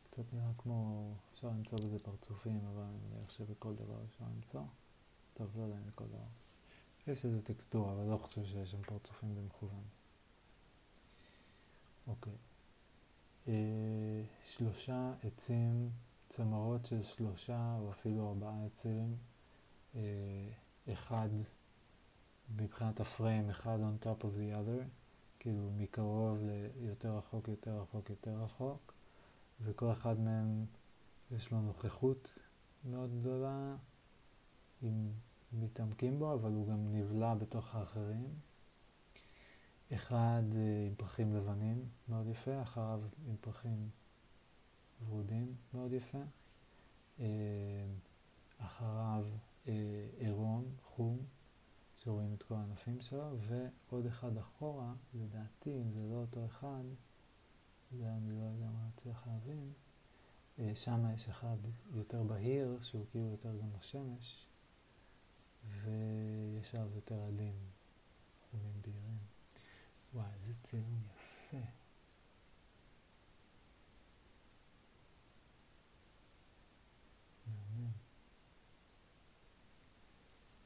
קצת 0.10 0.34
נראה 0.34 0.52
כמו, 0.58 1.14
אפשר 1.34 1.48
למצוא 1.48 1.80
בזה 1.80 2.00
פרצופים, 2.00 2.66
אבל 2.66 2.84
אני 2.84 2.98
מניח 3.10 3.30
שבכל 3.30 3.76
דבר 3.76 4.04
אפשר 4.06 4.26
למצוא. 4.36 4.64
טוב, 5.34 5.58
לא 5.58 5.64
יודע 5.64 5.78
אם 5.78 5.88
בכל 5.88 6.06
דבר. 6.06 6.43
יש 7.08 7.26
איזה 7.26 7.42
טקסטורה, 7.42 7.94
אבל 7.94 8.06
לא 8.06 8.18
חושב 8.18 8.46
שיש 8.46 8.72
שם 8.72 8.82
פרצופים 8.82 9.36
במכוון. 9.36 9.84
אוקיי. 12.08 12.34
אה, 13.48 14.24
שלושה 14.44 15.14
עצים, 15.24 15.90
צמרות 16.30 16.86
של 16.86 17.04
שלושה 17.04 17.78
או 17.80 17.92
אפילו 17.92 18.30
ארבעה 18.30 18.66
עצים. 18.66 19.18
אה, 19.96 20.02
אחד 20.94 21.30
מבחינת 22.56 23.00
הפריים, 23.00 23.50
אחד 23.50 23.78
on 23.80 24.06
top 24.06 24.24
of 24.24 24.38
the 24.38 24.56
other, 24.56 24.84
כאילו 25.40 25.72
מקרוב 25.78 26.38
ליותר 26.78 27.18
רחוק, 27.18 27.48
יותר 27.48 27.82
רחוק, 27.82 28.10
יותר 28.10 28.44
רחוק. 28.44 28.94
וכל 29.62 29.92
אחד 29.92 30.20
מהם 30.20 30.66
יש 31.32 31.52
לו 31.52 31.62
נוכחות 31.62 32.38
מאוד 32.86 33.20
גדולה, 33.20 33.76
אם 34.84 35.12
מתעמקים 35.54 36.20
בו, 36.20 36.34
אבל 36.34 36.52
הוא 36.52 36.68
גם 36.68 36.96
נבלע 36.96 37.34
בתוך 37.34 37.76
האחרים. 37.76 38.34
אחד 39.94 40.44
אה, 40.56 40.88
עם 40.88 40.96
פרחים 40.96 41.36
לבנים, 41.36 41.86
מאוד 42.10 42.28
יפה, 42.28 42.62
אחריו 42.62 43.02
עם 43.28 43.36
פרחים 43.42 43.90
ורודים, 45.06 45.56
מאוד 45.74 45.94
יפה. 45.94 46.22
אה, 47.20 47.26
אחריו 48.58 49.26
אה, 49.68 49.74
עירום, 50.18 50.66
חום, 50.82 51.18
שרואים 51.96 52.34
את 52.34 52.44
כל 52.44 52.56
הענפים 52.56 53.02
שלו, 53.02 53.38
ועוד 53.40 54.06
אחד 54.06 54.38
אחורה, 54.38 54.94
לדעתי, 55.14 55.82
אם 55.82 55.92
זה 55.92 56.00
לא 56.12 56.16
אותו 56.16 56.46
אחד, 56.46 56.84
זה 57.92 58.14
אני 58.14 58.32
לא 58.32 58.44
יודע 58.44 58.66
מה 58.66 58.90
צריך 58.96 59.28
להבין. 59.28 59.74
שם 60.76 61.06
יש 61.14 61.30
אחד 61.30 61.58
יותר 61.94 62.24
בהיר, 62.24 62.80
שהוא 62.82 63.06
כאילו 63.12 63.26
יותר 63.26 63.58
גם 63.58 63.68
לשמש, 63.80 64.46
ויש 65.64 66.76
עליו 66.76 66.96
יותר 66.96 67.22
עלים. 67.22 67.56
חומים 68.52 68.82
בהירים. 68.82 69.18
וואי, 70.14 70.34
איזה 70.34 70.54
צילום 70.64 71.02
יפה. 71.08 71.58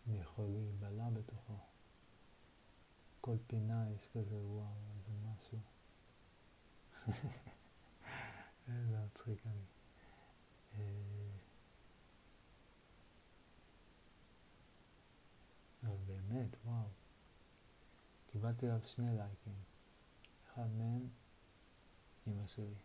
אני 0.08 0.20
יכול 0.20 0.46
להיבלע 0.46 1.10
בתוכו. 1.10 1.58
כל 3.22 3.36
פינה 3.48 3.86
יש 3.96 4.08
כזה 4.08 4.36
וואו, 4.36 4.76
איזה 4.96 5.12
משהו. 5.24 5.60
איזה 8.68 8.98
מצחיק 9.06 9.48
אני. 9.48 9.66
אבל 15.88 15.98
באמת, 16.08 16.56
וואו. 16.66 16.88
קיבלתי 18.28 18.66
עליו 18.66 18.80
שני 18.86 19.18
לייקים. 19.18 19.54
אחד 20.48 20.68
מהם, 20.78 21.08
אמא 22.28 22.46
שלי. 22.46 22.76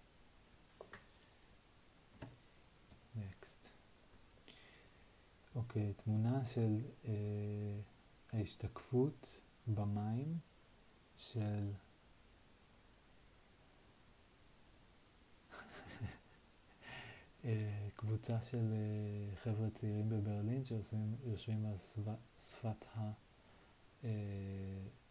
נקסט. 3.14 3.68
אוקיי, 5.54 5.92
תמונה 5.92 6.44
של 6.44 6.80
אה, 7.04 7.80
ההשתקפות 8.32 9.40
במים 9.66 10.38
של 11.16 11.72
קבוצה 17.94 18.42
של 18.42 18.72
אה, 18.72 19.36
חבר'ה 19.36 19.70
צעירים 19.70 20.08
בברלין 20.08 20.64
שיושבים 20.64 21.66
על 21.66 21.74
שפת 22.40 22.84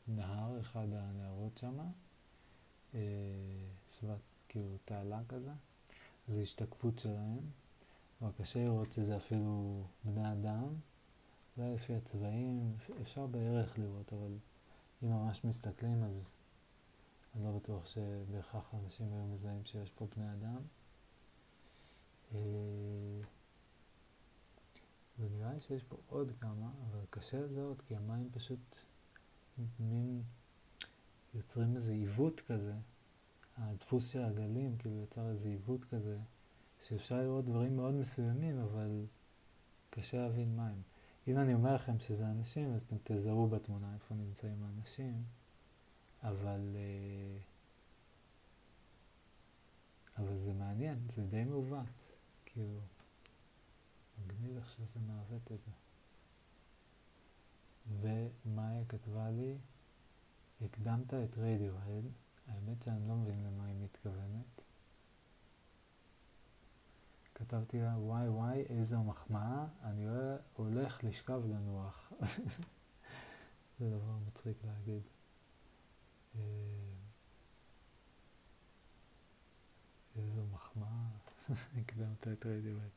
הנהר, 0.08 0.54
אה, 0.56 0.60
אחד 0.60 0.88
הנהרות 0.92 1.58
שם, 1.58 1.78
שפת 3.90 4.20
כאילו 4.50 4.78
תעלה 4.86 5.22
כזה, 5.30 5.52
זו 6.28 6.42
השתקפות 6.42 7.00
שלהם, 7.00 7.40
אבל 8.22 8.32
קשה 8.38 8.64
לראות 8.64 8.94
שזה 8.94 9.18
אפילו 9.18 9.84
בני 10.04 10.32
אדם, 10.32 10.68
אולי 11.58 11.74
לפי 11.74 11.96
הצבעים, 11.96 12.78
אפשר 13.02 13.28
בערך 13.28 13.80
לראות, 13.80 14.14
אבל 14.14 14.38
אם 15.04 15.10
ממש 15.10 15.46
מסתכלים 15.46 16.04
אז 16.04 16.36
אני 17.36 17.44
לא 17.44 17.52
בטוח 17.52 17.86
שבהכרח 17.86 18.74
אנשים 18.84 19.14
היו 19.14 19.26
מזהים 19.26 19.66
שיש 19.66 19.90
פה 19.90 20.08
בני 20.16 20.34
אדם. 20.34 20.62
אה, 22.36 22.40
ונראה 25.20 25.54
לי 25.54 25.60
שיש 25.60 25.84
פה 25.84 25.98
עוד 26.08 26.32
כמה, 26.40 26.72
אבל 26.90 27.00
קשה 27.10 27.40
לזהות 27.42 27.82
כי 27.88 27.96
המים 27.96 28.30
פשוט 28.32 28.78
מין 29.80 30.24
יוצרים 31.34 31.76
איזה 31.76 31.94
עיוות 31.94 32.40
כזה. 32.40 32.74
הדפוס 33.58 34.08
של 34.08 34.24
הגלים 34.24 34.78
כאילו 34.78 35.04
יצר 35.04 35.30
איזה 35.30 35.50
עיוות 35.50 35.86
כזה, 35.86 36.18
שאפשר 36.84 37.22
לראות 37.22 37.46
דברים 37.46 37.76
מאוד 37.76 37.94
מסוימים, 37.94 38.60
אבל 38.60 39.06
קשה 39.90 40.18
להבין 40.18 40.56
מה 40.56 40.68
הם. 40.68 40.82
אם 41.28 41.38
אני 41.38 41.54
אומר 41.54 41.76
לכם 41.76 42.00
שזה 42.00 42.26
אנשים, 42.26 42.74
אז 42.74 42.82
אתם 42.82 42.96
תזהו 43.04 43.48
בתמונה 43.48 43.94
איפה 43.94 44.16
נמצאים 44.16 44.64
האנשים, 44.64 45.24
אבל, 46.24 46.76
אה, 46.76 47.38
אבל 50.18 50.38
זה 50.38 50.54
מעניין, 50.54 51.00
זה 51.10 51.26
די 51.26 51.44
מעוות. 51.44 52.11
כאילו, 52.54 52.80
מגניב 54.18 54.58
איך 54.58 54.70
שזה 54.70 55.00
מעוות 55.00 55.52
את 55.52 55.60
זה. 55.66 55.72
ומאיה 58.02 58.86
כתבה 58.86 59.30
לי, 59.30 59.58
הקדמת 60.62 61.14
את 61.14 61.38
רדיוהד, 61.38 62.06
האמת 62.48 62.84
שאני 62.84 63.08
לא 63.08 63.16
מבין 63.16 63.44
למה 63.44 63.66
היא 63.66 63.76
מתכוונת. 63.84 64.62
כתבתי 67.36 67.82
לה, 67.82 67.98
וואי 67.98 68.30
וואי, 68.30 68.62
איזו 68.62 69.04
מחמאה, 69.04 69.66
אני 69.84 70.06
הולך 70.54 71.04
לשכב 71.04 71.42
לנוח. 71.46 72.14
זה 73.80 73.90
דבר 73.90 74.18
מצחיק 74.28 74.58
להגיד. 74.64 75.02
אה, 76.36 76.42
איזו 80.16 80.46
מחמאה. 80.52 81.11
הקדמת 81.78 82.28
את 82.28 82.46
רדיואט. 82.46 82.92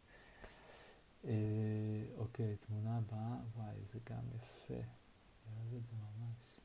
אה, 1.24 2.04
אוקיי, 2.16 2.56
תמונה 2.56 2.96
הבאה, 2.96 3.36
וואי, 3.56 3.76
זה 3.86 3.98
גם 4.10 4.22
יפה. 4.36 4.74
אני 4.74 5.56
אוהב 5.56 5.74
את 5.74 5.86
זה 5.86 5.96
ממש. 5.96 6.60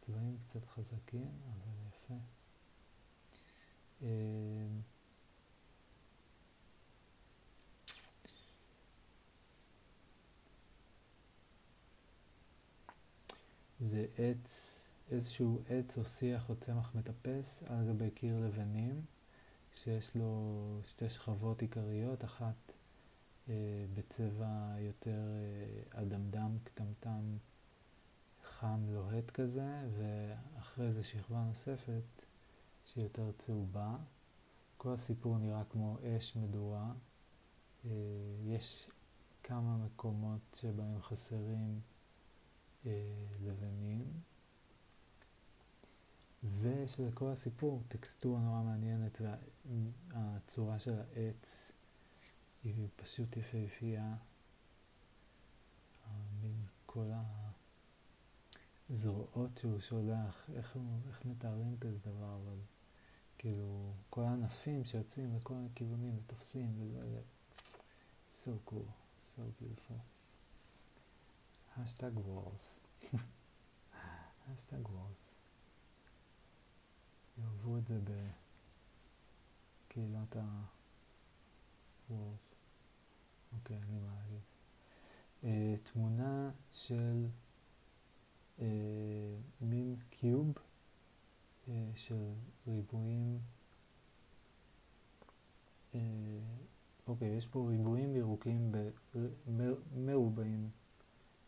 צבעים 0.00 0.38
קצת 0.48 0.66
חזקים, 0.66 1.30
אבל 1.46 1.88
יפה. 1.88 2.14
אה, 4.02 4.08
זה 13.80 14.06
עץ, 14.18 14.86
איזשהו 15.10 15.62
עץ 15.68 15.98
או 15.98 16.04
שיח 16.04 16.48
או 16.48 16.56
צמח 16.56 16.94
מטפס 16.94 17.62
על 17.66 17.88
גבי 17.88 18.10
קיר 18.10 18.40
לבנים. 18.40 19.04
שיש 19.74 20.16
לו 20.16 20.80
שתי 20.84 21.10
שכבות 21.10 21.62
עיקריות, 21.62 22.24
אחת 22.24 22.72
אה, 23.48 23.54
בצבע 23.94 24.74
יותר 24.78 25.20
אה, 25.20 26.02
אדמדם, 26.02 26.58
קטמטם, 26.64 27.36
חם, 28.44 28.80
לוהט 28.88 29.30
כזה, 29.30 29.88
ואחרי 29.98 30.92
זה 30.92 31.04
שכבה 31.04 31.44
נוספת 31.48 32.02
שהיא 32.84 33.04
יותר 33.04 33.32
צהובה. 33.38 33.96
כל 34.76 34.92
הסיפור 34.92 35.38
נראה 35.38 35.62
כמו 35.70 35.96
אש 36.02 36.36
מדורה. 36.36 36.92
אה, 37.84 37.90
יש 38.44 38.90
כמה 39.42 39.76
מקומות 39.76 40.40
שבהם 40.60 41.02
חסרים 41.02 41.80
אה, 42.86 42.92
לבנים. 43.42 44.04
ויש 46.44 47.00
לזה 47.00 47.10
כל 47.14 47.28
הסיפור, 47.28 47.82
טקסטורה 47.88 48.40
נורא 48.40 48.62
מעניינת, 48.62 49.20
והצורה 50.10 50.78
של 50.78 50.94
העץ 50.98 51.72
היא 52.64 52.88
פשוט 52.96 53.36
יפהפייה. 53.36 54.14
מין 56.42 56.66
כל 56.86 57.10
הזרועות 58.90 59.58
שהוא 59.58 59.80
שולח, 59.80 60.50
איך, 60.56 60.76
איך 61.08 61.24
מתארים 61.24 61.76
כזה 61.80 61.98
דבר, 61.98 62.38
אבל 62.42 62.58
כאילו 63.38 63.92
כל 64.10 64.22
הענפים 64.22 64.84
שיוצאים 64.84 65.36
לכל 65.36 65.54
מיני 65.54 65.68
כיוונים 65.74 66.18
ותופסים 66.18 66.74
וזה, 66.78 67.20
so 68.42 68.70
cool, 68.70 68.90
so 69.20 69.40
beautiful. 69.60 70.00
האשטג 71.76 72.18
Wars. 72.18 72.80
האשטג 74.48 74.88
Wars. 74.88 75.29
יאהבו 77.38 77.78
את 77.78 77.86
זה 77.86 78.00
בקהילת 79.88 80.36
ה-Wars. 80.36 82.54
אוקיי, 83.52 83.76
אני 83.76 83.98
מעליב. 83.98 84.40
אה, 85.42 85.46
תמונה 85.92 86.50
של 86.72 87.26
אה, 88.58 88.62
מין 89.60 89.96
cube 90.10 90.52
אה, 91.66 91.70
של 91.94 92.32
ריבועים. 92.66 93.38
אה, 95.92 95.96
אוקיי, 97.06 97.28
יש 97.28 97.46
פה 97.46 97.66
ריבועים 97.68 98.16
ירוקים, 98.16 98.72
ב, 98.72 98.90
מרובעים 99.96 100.70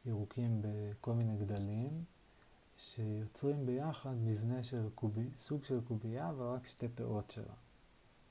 ירוקים 0.06 0.62
בכל 0.62 1.14
מיני 1.14 1.36
גדלים. 1.36 2.04
שיוצרים 2.82 3.66
ביחד 3.66 4.14
מבנה 4.14 4.62
של 4.62 4.88
קובי, 4.94 5.30
סוג 5.36 5.64
של 5.64 5.80
קובייה, 5.80 6.30
אבל 6.30 6.46
רק 6.46 6.66
שתי 6.66 6.88
פאות 6.88 7.30
שלה. 7.30 7.54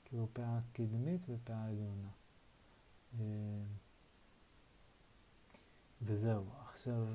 כאילו 0.06 0.28
פאה 0.34 0.60
קדמית 0.74 1.26
ופאה 1.30 1.64
עליונה. 1.64 2.10
אה, 3.20 3.26
וזהו, 6.02 6.44
עכשיו 6.64 7.08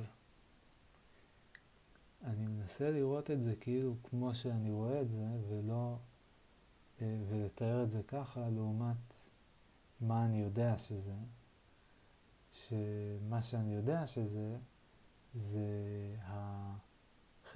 אני 2.24 2.46
מנסה 2.46 2.90
לראות 2.90 3.30
את 3.30 3.42
זה 3.42 3.56
כאילו 3.56 3.94
כמו 4.02 4.34
שאני 4.34 4.70
רואה 4.70 5.00
את 5.00 5.10
זה, 5.10 5.26
ולא, 5.48 5.96
אה, 7.02 7.18
ולתאר 7.28 7.82
את 7.82 7.90
זה 7.90 8.02
ככה 8.02 8.48
לעומת 8.50 9.14
מה 10.00 10.24
אני 10.24 10.40
יודע 10.40 10.78
שזה, 10.78 11.14
שמה 12.52 13.42
שאני 13.42 13.74
יודע 13.74 14.06
שזה, 14.06 14.58
זה 15.34 15.66
ה... 16.22 16.85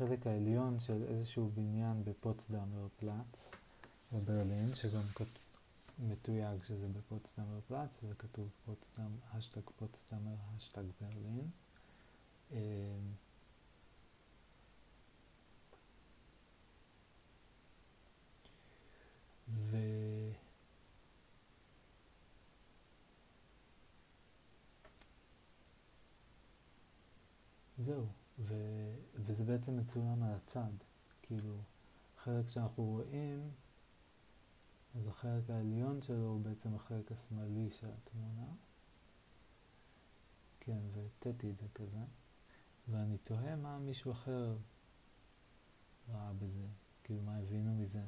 החלק 0.02 0.26
העליון 0.26 0.78
של 0.78 1.02
איזשהו 1.08 1.50
בניין 1.54 2.04
בפוצדמר 2.04 2.88
פלאץ 2.96 3.54
בברלין, 4.12 4.74
שגם 4.74 5.00
מתויג 5.98 6.62
שזה 6.62 6.88
בפוצדמר 6.88 7.60
פלאץ, 7.68 8.00
וכתוב 8.08 8.48
פוצדם, 8.64 9.10
האשטג 9.33 9.61
פוצדמר, 9.78 10.34
האשטג 10.57 10.83
ברלין. 11.00 11.50
אמ, 12.52 12.56
ו... 19.48 19.76
זהו, 27.78 28.06
ו... 28.38 28.54
וזה 29.31 29.45
בעצם 29.45 29.77
מצולם 29.77 30.23
על 30.23 30.33
הצד, 30.33 30.73
כאילו, 31.23 31.57
החלק 32.19 32.49
שאנחנו 32.49 32.85
רואים, 32.85 33.51
אז 34.95 35.07
החלק 35.07 35.51
העליון 35.51 36.03
שלו 36.03 36.27
הוא 36.27 36.40
בעצם 36.40 36.75
החלק 36.75 37.12
השמאלי 37.12 37.71
של 37.71 37.87
התמונה. 37.90 38.47
כן, 40.61 40.79
והטאתי 40.93 41.51
את 41.51 41.59
זה 41.59 41.66
כזה, 41.75 42.05
ואני 42.88 43.19
תוהה 43.19 43.57
מה 43.57 43.79
מישהו 43.79 44.12
אחר 44.12 44.57
ראה 46.09 46.33
בזה, 46.33 46.66
כאילו 47.05 47.23
מה 47.23 47.37
הבינו 47.37 47.75
מזה. 47.75 47.99
אה, 47.99 48.07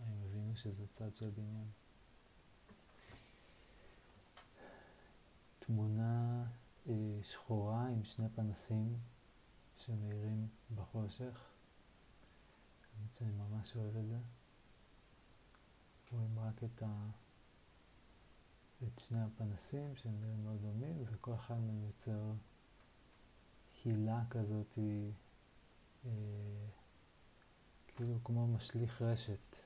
האם 0.00 0.22
הבינו 0.24 0.56
שזה 0.56 0.86
צד 0.92 1.14
של 1.14 1.30
בניין? 1.30 1.66
תמונה 5.58 6.44
שחורה 7.22 7.86
עם 7.88 8.04
שני 8.04 8.28
פנסים 8.34 8.96
שמאירים 9.76 10.48
בחושך. 10.74 11.52
האמת 12.98 13.14
שאני 13.14 13.32
ממש 13.32 13.76
אוהב 13.76 13.96
את 13.96 14.06
זה. 14.06 14.18
רואים 16.12 16.38
רק 16.38 16.64
את, 16.64 16.82
ה... 16.82 17.10
את 18.82 18.98
שני 18.98 19.22
הפנסים 19.22 19.96
שהם 19.96 20.20
נראים 20.20 20.44
מאוד 20.44 20.60
דומים, 20.62 21.04
וכל 21.06 21.34
אחד 21.34 21.58
מהם 21.58 21.84
יוצר 21.86 22.32
הילה 23.84 24.22
כזאת, 24.30 24.78
אה, 24.78 26.10
כאילו 27.86 28.18
כמו 28.24 28.46
משליך 28.46 29.02
רשת, 29.02 29.56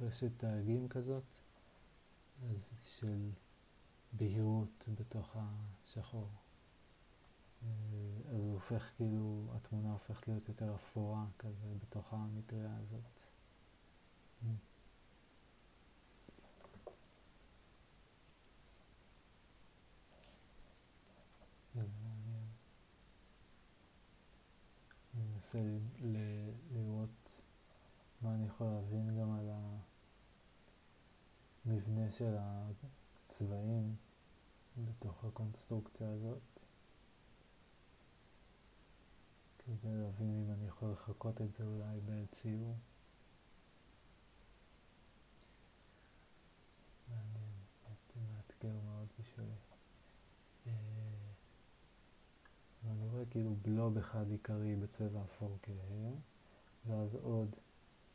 רשת 0.00 0.30
תאגים 0.36 0.88
כזאת, 0.88 1.24
אז 2.50 2.70
של 2.84 3.30
בהירות 4.12 4.88
בתוך 4.94 5.36
השחור. 5.36 6.28
אה, 7.62 7.68
אז 8.34 8.44
הוא 8.44 8.54
הופך 8.54 8.90
כאילו, 8.96 9.46
התמונה 9.56 9.92
הופכת 9.92 10.28
להיות 10.28 10.48
יותר 10.48 10.74
אפורה 10.74 11.26
כזה 11.38 11.74
בתוך 11.82 12.12
המטריה 12.12 12.76
הזאת. 12.76 13.00
Mm. 14.42 14.46
אני 25.14 25.24
מנסה 25.34 25.58
לראות 26.70 27.40
מה 28.22 28.34
אני 28.34 28.46
יכול 28.46 28.66
להבין 28.66 29.20
גם 29.20 29.32
על 29.32 29.50
המבנה 31.66 32.10
של 32.10 32.36
הצבעים 33.30 33.94
בתוך 34.76 35.24
הקונסטרוקציה 35.24 36.10
הזאת. 36.10 36.38
כדי 39.58 39.94
להבין 39.94 40.44
אם 40.44 40.52
אני 40.52 40.66
יכול 40.66 40.90
לחכות 40.92 41.40
את 41.40 41.52
זה 41.52 41.64
אולי 41.64 42.00
בציור. 42.04 42.74
מעניין, 47.08 47.52
זה 48.14 48.20
מאתגר 48.32 48.80
מאוד 48.84 49.08
בשבילי. 49.20 49.50
אה, 50.66 50.72
ואני 52.84 53.08
רואה 53.08 53.24
כאילו 53.30 53.54
בלוב 53.62 53.98
אחד 53.98 54.30
עיקרי 54.30 54.76
בצבע 54.76 55.22
אפור 55.22 55.58
כהה, 55.62 56.12
ואז 56.86 57.14
עוד 57.14 57.56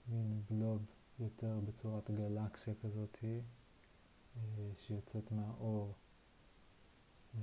מין 0.07 0.41
בלוב 0.49 0.85
יותר 1.19 1.59
בצורת 1.65 2.11
גלקסיה 2.11 2.73
כזאתי, 2.81 3.41
שיוצאת 4.75 5.31
מהאור 5.31 5.93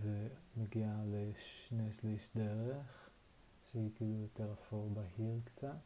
ומגיעה 0.00 1.02
לשני 1.06 1.92
שליש 1.92 2.30
דרך. 2.36 3.02
שהיא 3.64 3.90
כאילו 3.94 4.14
יותר 4.22 4.52
אפור 4.52 4.90
בהיר 4.90 5.40
קצת, 5.44 5.76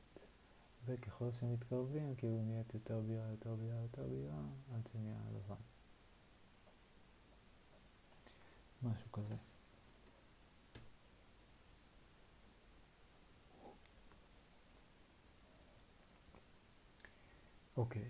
וככל 0.85 1.33
שמתקרבים 1.33 2.14
כאילו 2.16 2.42
נהיית 2.42 2.75
יותר 2.75 3.01
בהירה, 3.01 3.31
יותר 3.31 3.55
בהירה, 3.55 3.81
יותר 3.83 4.03
בהירה, 4.03 4.42
עד 4.75 4.87
שנהיה 4.87 5.19
לבן. 5.35 5.55
משהו 8.83 9.12
כזה. 9.12 9.35
אוקיי. 17.77 18.03
Okay. 18.03 18.07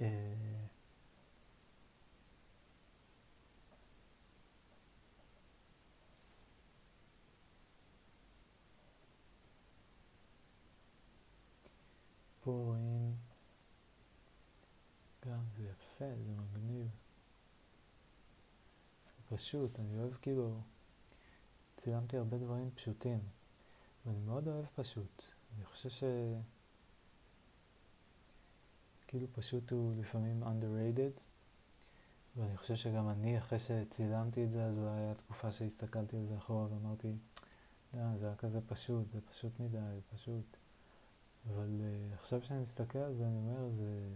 אה, 0.00 0.49
פה 12.50 12.62
רואים 12.66 13.14
גם 15.26 15.40
זה 15.56 15.64
יפה, 15.64 16.04
זה 16.24 16.32
מגניב. 16.32 16.88
זה 19.06 19.36
פשוט, 19.36 19.80
אני 19.80 19.98
אוהב 19.98 20.14
כאילו, 20.14 20.60
צילמתי 21.76 22.16
הרבה 22.16 22.38
דברים 22.38 22.70
פשוטים, 22.74 23.18
ואני 24.06 24.20
מאוד 24.20 24.48
אוהב 24.48 24.64
פשוט. 24.74 25.22
אני 25.56 25.64
חושב 25.64 25.88
ש... 25.88 26.04
כאילו 29.06 29.26
פשוט 29.32 29.70
הוא 29.70 29.94
לפעמים 29.96 30.42
underrated, 30.42 31.20
ואני 32.36 32.56
חושב 32.56 32.76
שגם 32.76 33.08
אני, 33.08 33.38
אחרי 33.38 33.58
שצילמתי 33.58 34.44
את 34.44 34.50
זה, 34.50 34.64
אז 34.64 34.78
אולי 34.78 34.90
היה 34.90 35.14
תקופה 35.14 35.52
שהסתכלתי 35.52 36.16
על 36.16 36.26
זה 36.26 36.36
אחורה 36.36 36.66
ואמרתי, 36.66 37.12
לא, 37.94 38.16
זה 38.18 38.26
היה 38.26 38.36
כזה 38.36 38.60
פשוט, 38.60 39.12
זה 39.12 39.20
פשוט 39.20 39.60
מדי, 39.60 40.00
פשוט. 40.14 40.59
אבל 41.48 41.80
uh, 41.80 42.14
עכשיו 42.14 42.42
שאני 42.42 42.62
מסתכל 42.62 42.98
על 42.98 43.14
זה, 43.14 43.26
אני 43.26 43.36
אומר, 43.36 43.70
זה 43.70 44.08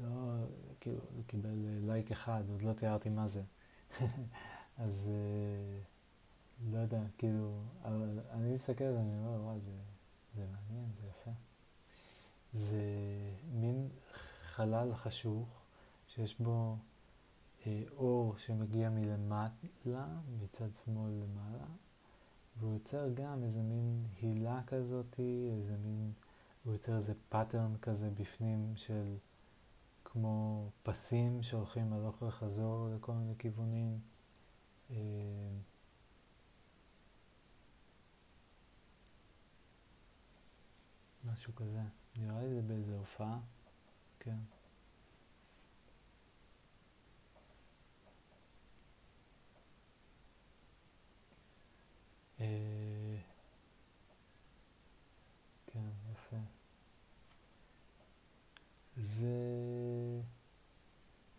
לא, 0.00 0.44
כאילו, 0.80 1.00
זה 1.16 1.22
קיבל 1.26 1.50
uh, 1.50 1.86
לייק 1.86 2.10
אחד, 2.10 2.42
עוד 2.50 2.62
לא 2.62 2.72
תיארתי 2.72 3.08
מה 3.08 3.28
זה. 3.28 3.42
אז 4.78 5.08
uh, 5.08 6.72
לא 6.72 6.78
יודע, 6.78 7.02
כאילו, 7.18 7.62
אבל 7.84 8.18
אני 8.30 8.54
מסתכל 8.54 8.84
על 8.84 8.94
זה, 8.94 9.00
אני 9.00 9.14
אומר, 9.14 9.42
וואי, 9.42 9.60
זה, 9.60 9.72
זה 10.36 10.46
מעניין, 10.46 10.90
זה 11.00 11.06
יפה. 11.08 11.30
זה 12.54 12.82
מין 13.52 13.88
חלל 14.42 14.94
חשוך, 14.94 15.48
שיש 16.06 16.40
בו 16.40 16.76
אה, 17.66 17.82
אור 17.96 18.34
שמגיע 18.38 18.90
מלמטה, 18.90 20.06
מצד 20.42 20.68
שמאל 20.84 21.12
למעלה, 21.12 21.64
והוא 22.56 22.74
יוצר 22.74 23.08
גם 23.14 23.44
איזה 23.44 23.62
מין 23.62 24.06
הילה 24.20 24.60
כזאת, 24.66 25.20
איזה 25.52 25.76
מין, 25.76 26.12
הוא 26.64 26.72
יוצר 26.72 26.96
איזה 26.96 27.14
pattern 27.28 27.76
כזה 27.82 28.10
בפנים 28.10 28.72
של 28.76 29.16
כמו 30.04 30.68
פסים 30.82 31.42
שהולכים 31.42 31.92
הלוך 31.92 32.22
וחזור 32.22 32.88
לכל 32.96 33.12
מיני 33.12 33.34
כיוונים. 33.38 33.98
אה, 34.90 34.96
משהו 41.24 41.54
כזה. 41.54 41.82
נראה 42.16 42.42
לי 42.42 42.54
זה 42.54 42.62
באיזה 42.62 42.96
הופעה, 42.96 43.38
כן. 44.20 44.38
כן, 55.66 55.88
יפה. 56.12 56.36
זה 58.96 59.28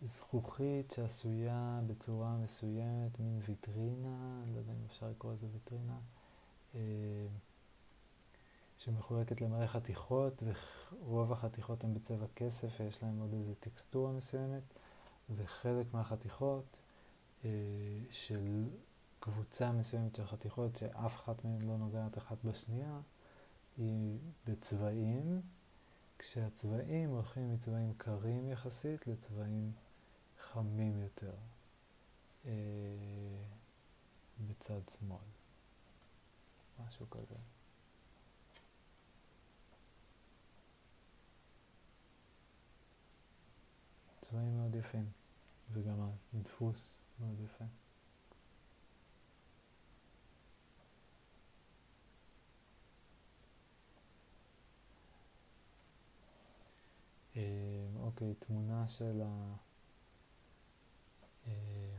זכוכית 0.02 0.90
שעשויה 0.90 1.80
בצורה 1.86 2.36
מסוימת, 2.36 3.20
מין 3.20 3.40
ויטרינה, 3.46 4.42
לא 4.52 4.58
יודע 4.58 4.72
אם 4.72 4.84
אפשר 4.86 5.10
לקרוא 5.10 5.32
לזה 5.32 5.46
ויטרינה, 5.52 5.98
אה, 6.74 6.80
שמחולקת 8.78 9.40
למלא 9.40 9.66
חתיכות, 9.66 10.42
ורוב 11.02 11.32
החתיכות 11.32 11.84
הן 11.84 11.94
בצבע 11.94 12.26
כסף 12.36 12.80
ויש 12.80 13.02
להן 13.02 13.20
עוד 13.20 13.32
איזו 13.34 13.54
טקסטורה 13.60 14.12
מסוימת, 14.12 14.62
וחלק 15.36 15.86
מהחתיכות 15.92 16.80
אה, 17.44 17.50
של 18.10 18.68
קבוצה 19.24 19.72
מסוימת 19.72 20.14
של 20.14 20.26
חתיכות 20.26 20.76
שאף 20.76 21.14
אחת 21.14 21.44
מהן 21.44 21.62
לא 21.62 21.76
נוגעת 21.76 22.18
אחת 22.18 22.36
בשנייה, 22.44 23.00
היא 23.76 24.18
בצבעים, 24.46 25.42
כשהצבעים 26.18 27.10
הולכים 27.10 27.54
מצבעים 27.54 27.94
קרים 27.96 28.48
יחסית 28.48 29.06
לצבעים 29.06 29.72
חמים 30.40 30.98
יותר 30.98 31.34
אה, 32.46 32.50
בצד 34.46 34.80
שמאל. 34.98 35.18
משהו 36.86 37.10
כזה. 37.10 37.36
צבעים 44.20 44.56
מאוד 44.56 44.74
יפים. 44.74 45.08
וגם 45.72 46.10
הדפוס 46.34 46.98
מאוד 47.20 47.40
יפה. 47.40 47.64
אוקיי, 57.96 58.34
תמונה 58.34 58.88
של 58.88 59.22
ה... 59.22 59.54
אה, 61.46 61.96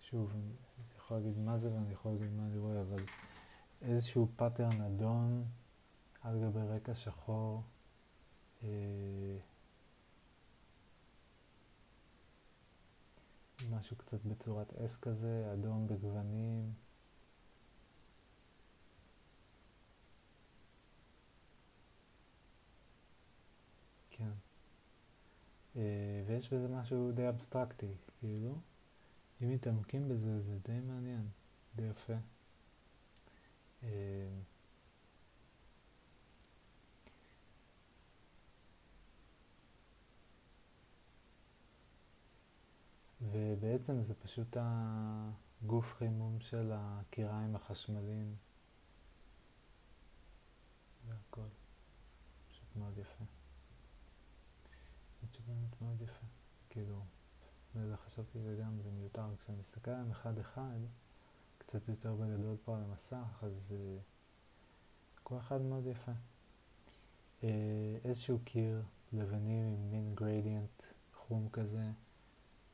שוב, 0.00 0.30
אני 0.32 0.52
יכול 0.96 1.16
להגיד 1.16 1.38
מה 1.38 1.58
זה 1.58 1.72
ואני 1.74 1.92
יכול 1.92 2.12
להגיד 2.12 2.32
מה 2.32 2.46
אני 2.46 2.58
רואה, 2.58 2.80
אבל 2.80 3.04
איזשהו 3.82 4.28
pattern 4.36 4.80
אדום 4.80 5.44
על 6.22 6.40
גבי 6.40 6.60
רקע 6.60 6.94
שחור. 6.94 7.62
אה, 8.62 8.68
משהו 13.70 13.96
קצת 13.96 14.24
בצורת 14.24 14.74
S 14.74 14.96
כזה, 14.96 15.50
אדום 15.52 15.86
בגוונים. 15.86 16.72
כן. 24.22 24.30
אה, 25.80 26.22
ויש 26.26 26.52
בזה 26.52 26.68
משהו 26.68 27.12
די 27.12 27.28
אבסטרקטי, 27.28 27.94
כאילו. 28.20 28.58
אם 29.42 29.50
מתעמקים 29.50 30.08
בזה, 30.08 30.40
זה 30.40 30.58
די 30.58 30.80
מעניין, 30.80 31.28
די 31.76 31.82
יפה. 31.82 32.12
אה, 33.82 33.88
ובעצם 43.20 44.02
זה 44.02 44.14
פשוט 44.14 44.56
הגוף 44.60 45.94
חימום 45.94 46.40
של 46.40 46.70
הקיריים 46.74 47.56
החשמליים. 47.56 48.36
זה 51.08 51.14
הכל. 51.14 51.48
פשוט 52.48 52.76
מאוד 52.76 52.98
יפה. 52.98 53.41
זה 55.32 55.38
באמת 55.46 55.82
מאוד 55.82 56.02
יפה. 56.02 56.26
כאילו, 56.70 57.04
וזה 57.74 57.96
חשבתי 57.96 58.40
זה 58.40 58.56
גם, 58.60 58.80
זה 58.82 58.90
מיותר. 58.90 59.26
כשאני 59.38 59.58
מסתכל 59.58 59.90
עליהם 59.90 60.10
אחד 60.10 60.38
אחד, 60.38 60.78
קצת 61.58 61.88
יותר 61.88 62.14
בגדול 62.14 62.56
פה 62.64 62.76
על 62.76 62.82
המסך, 62.82 63.42
אז 63.42 63.74
uh, 63.74 65.20
כל 65.22 65.38
אחד 65.38 65.62
מאוד 65.62 65.86
יפה. 65.86 66.12
Uh, 67.40 67.44
איזשהו 68.04 68.38
קיר 68.44 68.82
לבנים 69.12 69.64
עם 69.64 69.90
מין 69.90 70.14
גרדיאנט 70.14 70.82
חום 71.14 71.48
כזה. 71.52 71.90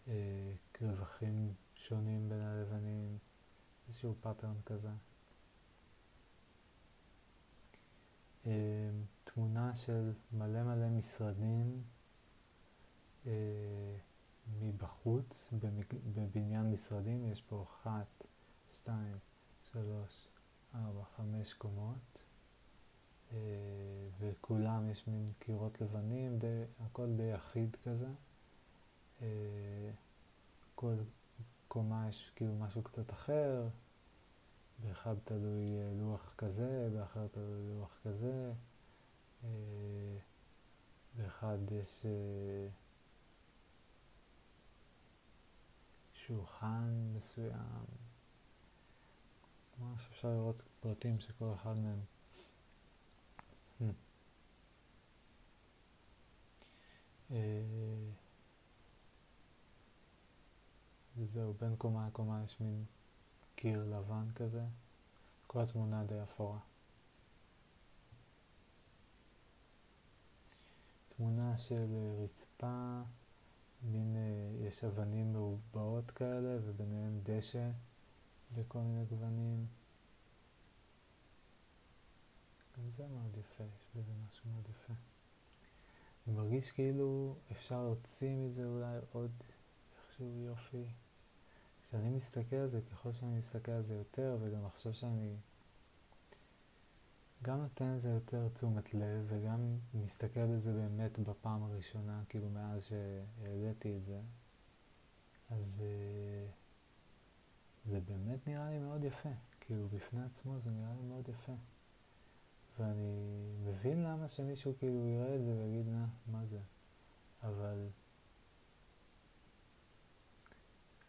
אה, 0.09 0.53
רווחים 0.81 1.55
שונים 1.75 2.29
בין 2.29 2.41
הלבנים, 2.41 3.19
איזשהו 3.89 4.15
pattern 4.21 4.57
כזה. 4.67 4.91
אה, 8.47 8.91
תמונה 9.25 9.75
של 9.75 10.13
מלא 10.33 10.63
מלא 10.63 10.89
משרדים 10.89 11.83
אה, 13.29 13.97
מבחוץ, 14.61 15.53
בבניין 16.15 16.73
משרדים, 16.73 17.25
יש 17.25 17.43
פה 17.43 17.63
אחת, 17.63 18.25
שתיים, 18.73 19.17
שלוש, 19.63 20.29
ארבע, 20.75 21.05
חמש 21.17 21.53
קומות, 21.55 22.23
וכולם 24.19 24.91
יש 24.91 25.09
מין 25.09 25.33
קירות 25.39 25.81
לבנים, 25.81 26.39
די, 26.39 26.63
הכל 26.81 27.17
די 27.17 27.35
אחיד 27.35 27.77
כזה. 27.85 28.09
אה, 29.23 29.91
כל 30.75 30.95
קומה 31.69 32.07
יש 32.09 32.31
כאילו 32.37 32.55
משהו 32.55 32.83
קצת 32.83 33.13
אחר, 33.13 33.69
באחד 34.79 35.15
תלוי 35.25 35.79
אה, 35.79 35.93
לוח 36.01 36.35
כזה, 36.39 36.89
באחר 36.93 37.27
תלוי 37.27 37.69
לוח 37.69 37.99
כזה, 38.05 38.53
אה, 39.45 39.49
באחד 41.17 41.59
יש 41.71 42.07
שולחן 46.29 47.13
מסוים, 47.15 47.85
ממש 49.79 50.07
אפשר 50.11 50.29
לראות 50.29 50.63
פרטים 50.81 51.21
של 51.21 51.33
כל 51.39 51.53
אחד 51.55 51.75
מהם. 51.79 52.01
Hmm. 53.81 53.85
וזהו, 61.17 61.55
בין 61.55 61.77
קומה 61.77 62.09
לקומה 62.09 62.43
יש 62.45 62.61
מין 62.61 62.85
קיר 63.55 63.85
לבן 63.85 64.31
כזה, 64.35 64.65
כל 65.47 65.61
התמונה 65.61 66.05
די 66.05 66.23
אפורה. 66.23 66.59
תמונה 71.17 71.59
של 71.59 71.95
אה, 71.95 72.25
רצפה, 72.25 73.01
מין, 73.83 74.17
אה, 74.17 74.67
יש 74.67 74.85
אבנים 74.85 75.33
מרובעות 75.33 76.11
כאלה 76.11 76.59
וביניהם 76.65 77.21
דשא 77.23 77.71
בכל 78.55 78.79
מיני 78.79 79.05
גוונים. 79.05 79.67
גם 82.79 82.91
זה 82.97 83.07
מאוד 83.07 83.37
יפה, 83.37 83.65
יש 83.65 83.91
בזה 83.97 84.13
משהו 84.29 84.51
מאוד 84.51 84.65
יפה. 84.71 84.93
אני 86.27 86.37
מרגיש 86.37 86.71
כאילו 86.71 87.35
אפשר 87.53 87.83
להוציא 87.83 88.37
מזה 88.37 88.65
אולי 88.65 88.99
עוד 89.13 89.31
איכשהו 89.97 90.41
יופי. 90.47 90.85
כשאני 91.85 92.11
מסתכל 92.11 92.57
על 92.57 92.67
זה, 92.67 92.81
ככל 92.93 93.13
שאני 93.13 93.39
מסתכל 93.39 93.73
על 93.73 93.83
זה 93.83 93.95
יותר, 93.95 94.37
וגם 94.41 94.67
עכשיו 94.67 94.95
שאני 94.95 95.37
גם 97.43 97.59
נותן 97.59 97.95
לזה 97.95 98.11
יותר 98.11 98.49
תשומת 98.49 98.95
לב, 98.95 99.25
וגם 99.29 99.79
מסתכל 99.95 100.47
בזה 100.47 100.73
באמת 100.73 101.19
בפעם 101.19 101.63
הראשונה, 101.63 102.23
כאילו 102.29 102.51
מאז 102.51 102.85
שהעליתי 102.85 103.97
את 103.97 104.05
זה, 104.05 104.21
אז 105.51 105.83
uh, 105.83 106.53
זה 107.85 108.01
באמת 108.01 108.49
נראה 108.49 108.71
לי 108.71 108.79
מאוד 108.79 109.05
יפה. 109.05 109.29
כאילו 109.61 109.89
בפני 109.89 110.25
עצמו 110.25 110.59
זה 110.59 110.71
נראה 110.71 110.95
לי 110.95 111.03
מאוד 111.03 111.29
יפה. 111.29 111.55
ואני 112.79 113.53
מבין 113.65 114.03
למה 114.03 114.29
שמישהו 114.29 114.75
כאילו 114.79 115.07
יראה 115.07 115.35
את 115.35 115.45
זה 115.45 115.55
ויגיד, 115.59 115.89
נא, 115.89 116.05
מה 116.27 116.47
זה? 116.47 116.61
אבל 117.43 117.89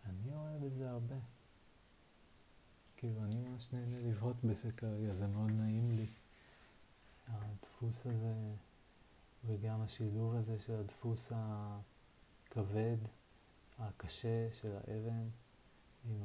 אני 0.05 0.33
רואה 0.33 0.57
בזה 0.57 0.89
הרבה. 0.89 1.15
כאילו, 2.97 3.23
אני 3.23 3.35
ממש 3.35 3.73
נהנה 3.73 3.99
לבהות 3.99 4.43
בזה 4.43 4.71
כרגע, 4.71 5.13
זה 5.13 5.27
מאוד 5.27 5.51
נעים 5.51 5.91
לי. 5.91 6.05
הדפוס 7.29 8.05
הזה, 8.05 8.35
וגם 9.45 9.81
השילוב 9.81 10.35
הזה 10.35 10.59
של 10.59 10.73
הדפוס 10.73 11.31
הכבד, 11.35 12.97
הקשה 13.79 14.47
של 14.53 14.75
האבן, 14.75 15.27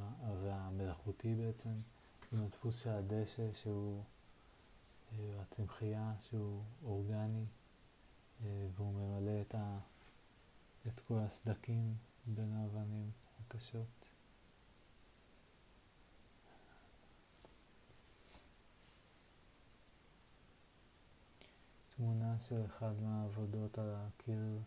ה... 0.00 0.32
והמלאכותי 0.42 1.34
בעצם, 1.34 1.74
עם 2.32 2.44
הדפוס 2.44 2.82
של 2.82 2.90
הדשא 2.90 3.52
שהוא, 3.52 4.02
אה, 5.12 5.40
הצמחייה 5.42 6.12
שהוא 6.18 6.62
אורגני, 6.84 7.44
אה, 8.44 8.66
והוא 8.74 8.92
ממלא 8.92 9.40
את, 9.40 9.54
ה... 9.54 9.78
את 10.86 11.00
כל 11.00 11.18
הסדקים 11.18 11.94
בין 12.26 12.52
האבנים. 12.52 13.10
הקשות. 13.46 14.03
תמונה 21.96 22.38
של 22.40 22.64
אחד 22.64 22.92
מהעבודות 23.02 23.78
על 23.78 23.94
הקיר 23.94 24.58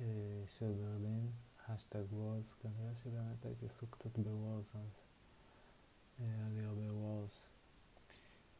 אה, 0.00 0.04
של 0.48 0.72
ברלין, 0.72 1.30
השטג 1.68 2.12
וורס, 2.12 2.52
כנראה 2.52 2.94
שבאמת 2.96 3.44
הייתי 3.44 3.66
עסוק 3.66 3.90
קצת 3.90 4.18
בוורס 4.18 4.76
אז 4.76 4.80
אה, 6.20 6.26
היה 6.26 6.48
לי 6.48 6.64
הרבה 6.64 6.92
וורס. 6.92 7.48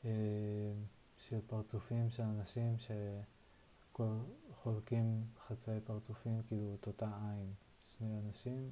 אה, 0.04 0.10
של 1.18 1.40
פרצופים 1.46 2.10
של 2.10 2.22
אנשים 2.22 2.76
שחולקים 3.92 5.24
חצי 5.46 5.80
פרצופים, 5.84 6.42
כאילו 6.48 6.74
את 6.74 6.86
אותה 6.86 7.06
עין. 7.06 7.52
שני 7.80 8.18
אנשים 8.26 8.70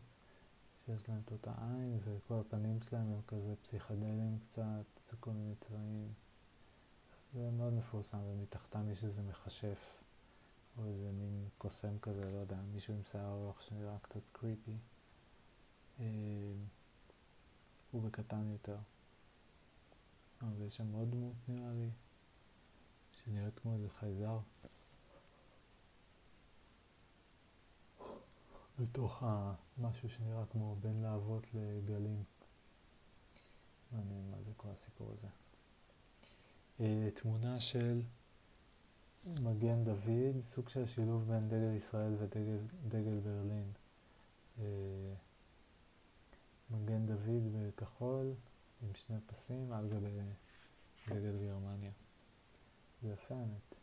שיש 0.87 1.09
להם 1.09 1.21
את 1.25 1.33
אותה 1.33 1.53
עין, 1.59 1.99
וכל 2.05 2.41
הפנים 2.41 2.83
שלהם 2.83 3.13
הם 3.13 3.21
כזה 3.27 3.55
פסיכדלים 3.63 4.39
קצת, 4.49 4.85
זה 5.11 5.17
כל 5.21 5.31
מיני 5.31 5.55
צבעים. 5.61 6.13
זה 7.35 7.51
מאוד 7.51 7.73
מפורסם, 7.73 8.19
ומתחתם 8.19 8.91
יש 8.91 9.05
איזה 9.05 9.23
מכשף, 9.23 10.03
או 10.79 10.87
איזה 10.87 11.13
מין 11.13 11.49
קוסם 11.59 11.99
כזה, 11.99 12.31
לא 12.31 12.39
יודע, 12.39 12.57
מישהו 12.73 12.95
עם 12.95 13.05
שיער 13.05 13.33
ארוך 13.33 13.63
שנראה 13.63 13.99
קצת 14.03 14.21
קריפי. 14.33 14.77
אה, 16.01 16.05
הוא 17.91 18.03
בקטן 18.03 18.49
יותר. 18.53 18.79
אבל 20.43 20.63
יש 20.63 20.77
שם 20.77 20.93
עוד 20.93 21.11
דמות 21.11 21.35
נראה 21.49 21.73
לי, 21.73 21.91
שנראית 23.13 23.59
כמו 23.59 23.75
איזה 23.75 23.91
חייזר. 23.91 24.39
בתוך 28.79 29.23
משהו 29.79 30.11
שנראה 30.11 30.47
כמו 30.47 30.77
בין 30.81 31.03
להבות 31.03 31.47
לגלים. 31.55 32.25
מעניין 33.93 34.31
מה 34.31 34.43
זה 34.43 34.51
כל 34.57 34.69
הסיפור 34.69 35.13
הזה. 35.13 35.29
אה, 36.81 37.09
תמונה 37.15 37.61
של 37.61 38.03
מגן 39.27 39.85
דוד, 39.85 40.43
סוג 40.43 40.69
של 40.69 40.87
שילוב 40.87 41.25
בין 41.29 41.49
דגל 41.49 41.75
ישראל 41.77 42.15
ודגל 42.19 43.19
ברלין. 43.25 43.73
אה, 44.59 44.65
מגן 46.71 47.07
דוד 47.07 47.53
בכחול 47.53 48.33
עם 48.83 48.95
שני 48.95 49.17
פסים 49.27 49.73
על 49.73 49.89
גבי 49.89 50.21
דגל 51.09 51.37
גרמניה. 51.39 51.91
זה 53.03 53.13
יפה 53.13 53.35
האמת. 53.35 53.75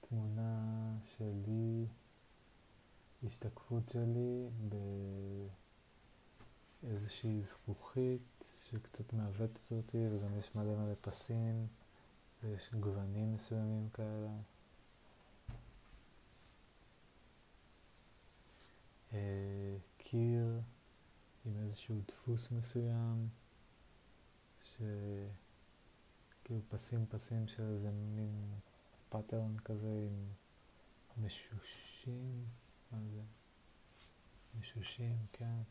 תמונה 0.00 0.96
שלי, 1.02 1.86
השתקפות 3.24 3.88
שלי 3.88 4.48
באיזושהי 6.82 7.42
זכוכית 7.42 8.44
שקצת 8.64 9.12
מעוותת 9.12 9.72
אותי 9.72 10.06
וגם 10.10 10.38
יש 10.38 10.54
מלא 10.54 10.76
מלא 10.76 10.94
פסים 11.00 11.66
ויש 12.42 12.74
גוונים 12.74 13.34
מסוימים 13.34 13.88
כאלה. 13.92 14.28
אה, 19.12 19.76
קיר 19.98 20.60
עם 21.44 21.58
איזשהו 21.62 22.00
דפוס 22.08 22.50
מסוים, 22.50 23.28
שכאילו 24.60 24.90
פסים 26.68 27.06
פסים 27.08 27.48
של 27.48 27.62
איזה 27.62 27.90
מין 27.90 28.54
pattern 29.08 29.58
כזה 29.58 30.08
עם 31.16 31.24
משושים, 31.24 32.44
מה 32.92 32.98
זה? 33.08 33.22
מישושים, 34.54 35.26
כן? 35.32 35.62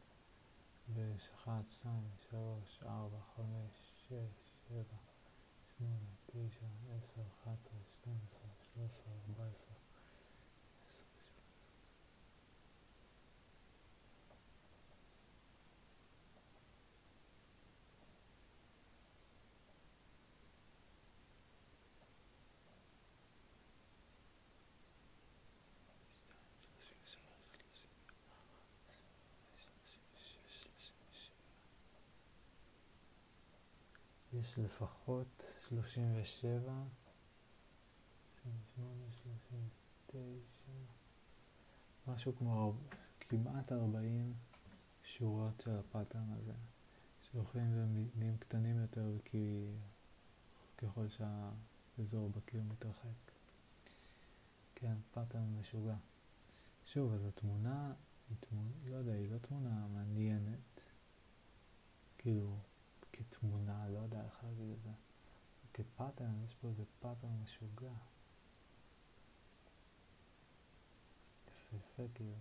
ויש 0.93 1.29
1, 1.29 1.51
2, 1.69 2.09
3, 2.29 2.83
4, 2.83 3.19
5, 3.35 3.45
6, 4.07 4.15
7, 4.69 4.83
8, 5.77 5.89
9, 6.25 6.65
10, 6.99 7.21
11, 7.43 7.61
12, 8.03 8.41
13, 8.75 9.13
14 9.27 9.94
יש 34.45 34.59
לפחות 34.59 35.43
37, 35.69 36.83
38, 38.43 39.11
39, 39.11 40.17
משהו 42.07 42.35
כמו 42.35 42.73
כמעט 43.19 43.71
40 43.71 44.33
שורות 45.03 45.61
של 45.63 45.71
ה 45.71 45.79
pattern 45.79 46.29
הזה, 46.31 46.53
שהולכים 47.21 47.63
ונהיים 47.73 48.37
קטנים 48.37 48.79
יותר 48.79 49.11
כי 49.25 49.65
ככל 50.77 51.05
שהאזור 51.07 52.29
בקיר 52.29 52.63
מתרחק. 52.63 53.31
כן, 54.75 54.95
pattern 55.13 55.57
משוגע. 55.59 55.95
שוב, 56.85 57.13
אז 57.13 57.25
התמונה 57.25 57.93
היא 58.29 58.37
תמונה, 58.39 58.71
לא 58.85 58.95
יודע, 58.95 59.13
היא 59.13 59.31
לא 59.31 59.37
תמונה 59.37 59.87
מעניינת. 59.87 60.81
כאילו, 62.17 62.57
כתמונה, 63.15 63.89
לא 63.89 63.99
יודע 63.99 64.25
איך 64.25 64.43
להגיד 64.43 64.69
את 64.69 64.81
זה. 64.81 64.89
כ 65.73 65.87
pattern, 65.87 66.43
יש 66.45 66.53
פה 66.53 66.67
איזה 66.67 66.83
pattern 66.99 67.41
משוגע. 67.43 67.93
יפהפה 71.47 72.03
כאילו. 72.13 72.35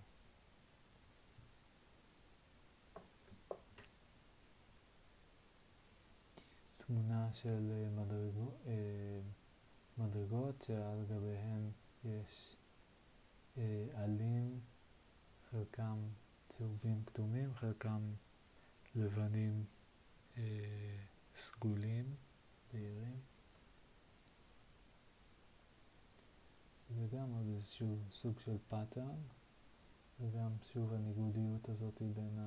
תמונה 6.77 7.33
של 7.33 7.71
אה, 7.73 7.91
מדרגו, 7.91 8.51
אה, 8.67 9.21
מדרגות 9.99 10.63
שעל 10.63 11.05
גביהן 11.05 11.71
יש 12.05 12.57
אה, 13.59 13.87
עלים, 13.95 14.61
חלקם 15.51 15.99
צהובים 16.49 17.03
כתומים, 17.07 17.55
חלקם 17.55 18.01
לבנים 18.95 19.65
אה, 20.37 20.97
סגולים, 21.37 22.15
בהירים. 22.73 23.21
זה 26.91 27.07
גם 27.17 27.31
עוד 27.31 27.47
איזשהו 27.55 27.99
סוג 28.11 28.41
של 28.41 28.57
pattern, 28.69 29.21
וגם 30.21 30.51
שוב 30.63 30.93
הניגודיות 30.93 31.69
הזאת 31.69 32.03
בין 32.03 32.39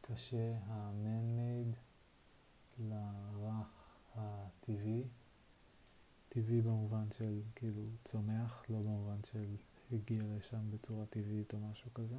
הקשה, 0.00 0.58
ה-man-made, 0.58 1.76
לרך 2.78 3.68
הטבעי. 4.14 5.04
טבעי 6.28 6.62
במובן 6.62 7.10
של 7.10 7.42
כאילו 7.54 7.82
צומח, 8.04 8.64
לא 8.68 8.78
במובן 8.78 9.24
של 9.24 9.56
הגיע 9.92 10.22
לשם 10.36 10.70
בצורה 10.70 11.06
טבעית 11.06 11.54
או 11.54 11.58
משהו 11.58 11.94
כזה. 11.94 12.18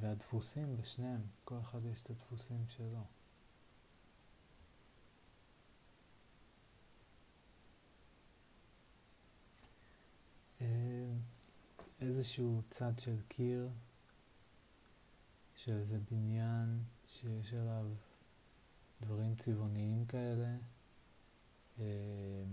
והדפוסים 0.00 0.76
בשניהם, 0.76 1.20
כל 1.44 1.58
אחד 1.60 1.84
יש 1.84 2.02
את 2.02 2.10
הדפוסים 2.10 2.64
שלו. 2.68 3.04
אה, 10.60 10.66
איזשהו 12.00 12.62
צד 12.70 12.98
של 12.98 13.16
קיר, 13.28 13.68
של 15.56 15.72
איזה 15.72 15.98
בניין 16.10 16.82
שיש 17.06 17.54
עליו 17.54 17.86
דברים 19.00 19.34
צבעוניים 19.36 20.06
כאלה. 20.06 20.56
אה, 21.80 22.44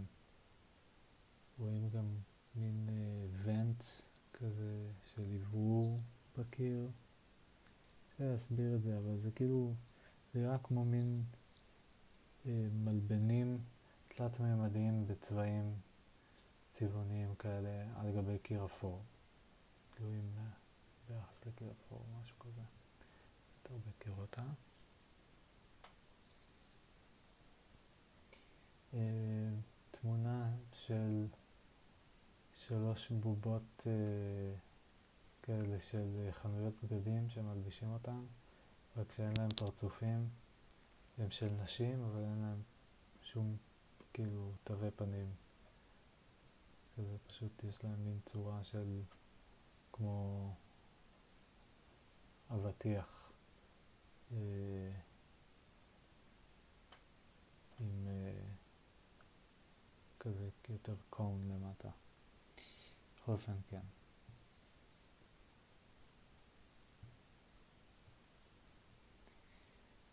רואים 1.60 1.90
גם 1.90 2.06
מין 2.56 2.90
ונטס 3.44 4.02
אה, 4.02 4.40
כזה 4.40 4.92
של 5.04 5.24
עברור 5.34 6.00
בקיר. 6.38 6.90
קשה 8.10 8.32
להסביר 8.32 8.76
את 8.76 8.82
זה, 8.82 8.98
אבל 8.98 9.18
זה 9.18 9.32
כאילו, 9.32 9.74
זה 10.34 10.40
נראה 10.40 10.58
כמו 10.58 10.86
מין 10.86 11.24
אה, 12.46 12.68
מלבנים 12.74 13.58
תלת-ממדיים 14.08 15.08
בצבעים 15.08 15.74
צבעוניים 16.74 17.36
כאלה 17.36 17.86
על 17.96 18.12
גבי 18.12 18.40
קיר 18.40 18.66
אפור. 18.66 19.02
תלויים 19.96 20.36
ביחס 21.10 21.46
לקיר 21.46 21.72
אפור, 21.72 22.06
משהו 22.20 22.40
כזה. 22.40 22.62
יותר 23.64 23.76
בקירות, 23.90 24.40
אה? 24.40 24.44
אה, 28.94 29.50
תמונה 29.92 30.52
של 30.74 31.28
שלוש 32.56 33.12
בובות 33.12 33.84
אה, 33.88 33.92
כאלה 35.50 35.80
של 35.80 36.26
אה, 36.26 36.32
חנויות 36.32 36.74
בגדים 36.84 37.30
שמלבישים 37.30 37.90
אותם, 37.90 38.26
רק 38.98 39.12
שאין 39.12 39.34
להם 39.38 39.50
פרצופים, 39.50 40.30
הם 41.18 41.32
של 41.32 41.50
נשים, 41.64 42.04
אבל 42.04 42.24
אין 42.24 42.42
להם 42.42 42.62
שום 43.22 43.58
כאילו 44.14 44.52
תווי 44.64 44.92
פנים. 44.92 45.34
כזה 46.98 47.18
פשוט 47.28 47.64
יש 47.64 47.84
להם 47.84 48.06
מין 48.06 48.20
צורה 48.26 48.64
של 48.64 49.02
כמו 49.92 50.54
אבטיח 52.52 53.32
אה, 54.32 54.38
עם 57.80 58.08
אה, 58.08 58.42
כזה 60.20 60.50
יותר 60.70 60.96
קון 61.10 61.52
למטה. 61.52 61.90
בכל 63.18 63.32
אופן 63.32 63.56
כן. 63.70 63.99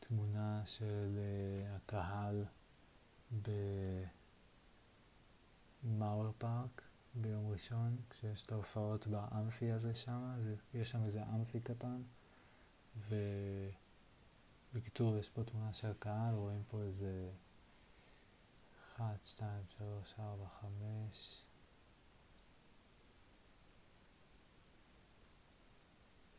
תמונה 0.09 0.63
של 0.65 1.19
uh, 1.19 1.77
הקהל 1.77 2.45
במאואר 5.83 6.31
פארק 6.39 6.83
ביום 7.15 7.49
ראשון, 7.49 7.97
כשיש 8.11 8.43
את 8.43 8.53
ההופעות 8.53 9.07
באמפי 9.07 9.71
הזה 9.73 9.95
שם, 9.95 10.35
יש 10.75 10.91
שם 10.91 11.05
איזה 11.05 11.23
אמפי 11.23 11.61
קטן, 11.61 12.03
ובקיצור, 14.73 15.19
יש 15.19 15.29
פה 15.29 15.45
תמונה 15.45 15.73
של 15.73 15.93
קהל, 15.99 16.35
רואים 16.35 16.63
פה 16.69 16.83
איזה 16.83 17.31
1, 18.97 19.25
2, 19.25 19.51
3, 19.79 20.15
4, 20.19 20.47
5, 20.61 21.43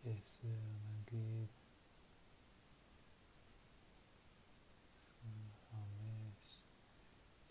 עשר, 0.06 0.48
נגיד, 0.92 1.48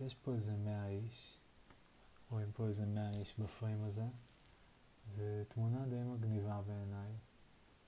יש 0.00 0.14
פה 0.14 0.34
איזה 0.34 0.56
מאה 0.56 0.88
איש, 0.88 1.38
רואים 2.30 2.52
פה 2.52 2.66
איזה 2.66 2.86
מאה 2.86 3.10
איש 3.10 3.34
בפריים 3.38 3.84
הזה. 3.84 4.06
זו 5.16 5.22
תמונה 5.48 5.86
די 5.86 6.02
מגניבה 6.02 6.62
בעיניי. 6.66 7.12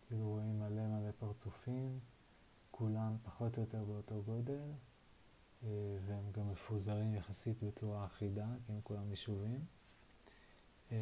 כאילו 0.06 0.28
רואים 0.28 0.58
מלא 0.58 0.86
מלא 0.86 1.10
פרצופים, 1.18 1.98
כולם 2.70 3.16
פחות 3.22 3.56
או 3.56 3.62
יותר 3.62 3.84
באותו 3.84 4.22
גודל, 4.22 4.70
אה, 5.62 5.68
והם 6.06 6.32
גם 6.32 6.50
מפוזרים 6.50 7.14
יחסית 7.14 7.62
בצורה 7.62 8.06
אחידה, 8.06 8.46
כי 8.66 8.72
הם 8.72 8.80
כולם 8.82 9.10
יישובים. 9.10 9.64
אה, 10.92 10.96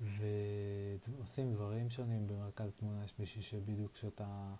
ועושים 0.00 1.52
דברים 1.54 1.90
שונים, 1.90 2.26
במרכז 2.26 2.70
תמונה 2.74 3.04
יש 3.04 3.14
מישהי 3.18 3.42
שבדיוק 3.42 3.96
שותה 3.96 4.54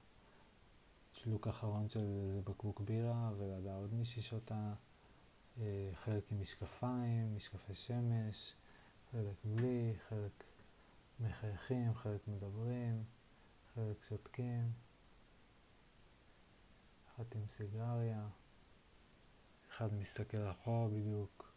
שלוק 1.13 1.49
אחרון 1.49 1.89
של 1.89 2.01
איזה 2.01 2.41
בקבוק 2.45 2.81
בירה, 2.81 3.33
ולידה 3.37 3.75
עוד 3.75 3.95
מישהי 3.95 4.23
שותה, 4.23 4.75
אה, 5.61 5.91
חלק 5.95 6.33
עם 6.33 6.41
משקפיים, 6.41 7.37
משקפי 7.37 7.75
שמש, 7.75 8.55
חלק 9.13 9.37
בלי, 9.45 9.95
חלק 10.09 10.45
מחייכים, 11.21 11.95
חלק 11.95 12.29
מדברים, 12.29 13.05
חלק 13.75 14.03
שותקים, 14.03 14.73
אחת 17.09 17.35
עם 17.35 17.49
סיגריה, 17.49 18.29
אחד 19.71 19.95
מסתכל 19.95 20.51
אחורה 20.51 20.89
בדיוק. 20.89 21.53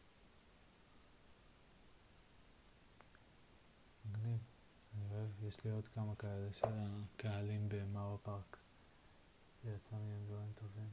מגניב, 4.06 4.40
אני 4.96 5.16
אוהב, 5.16 5.44
יש 5.44 5.64
לי 5.66 5.72
עוד 5.72 5.88
כמה 5.88 6.16
כאלה 6.16 6.54
של 6.54 6.68
הקהלים 6.68 7.70
במאור 7.70 8.18
פארק. 8.24 8.61
זה 9.64 9.72
יצא 9.76 9.96
מהם 9.96 10.26
דברים 10.26 10.52
טובים. 10.56 10.90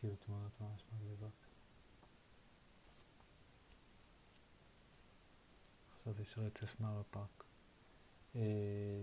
כאילו 0.00 0.16
תמונות 0.16 0.60
ממש 0.60 0.84
מגניבות. 0.92 1.32
עכשיו 5.94 6.22
יש 6.22 6.38
רצף 6.38 6.80
מאור 6.80 7.02
פארק. 7.10 7.44
אה, 8.36 8.40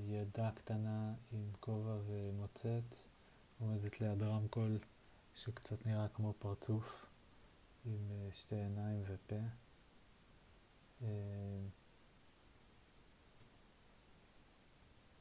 ילדה 0.07 0.51
קטנה 0.55 1.13
עם 1.31 1.51
כובע 1.59 1.97
ומוצץ 2.05 3.09
עומדת 3.59 4.01
ליד 4.01 4.23
רמקול 4.23 4.79
שקצת 5.35 5.85
נראה 5.85 6.07
כמו 6.07 6.33
פרצוף 6.39 7.05
עם 7.85 8.11
אה, 8.11 8.33
שתי 8.33 8.55
עיניים 8.55 9.03
ופה. 9.07 9.35
אה, 11.03 11.07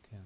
כן. 0.03 0.23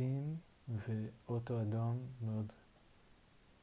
עצים 0.00 0.36
ואוטו 0.68 1.62
אדום 1.62 2.06
מאוד 2.22 2.52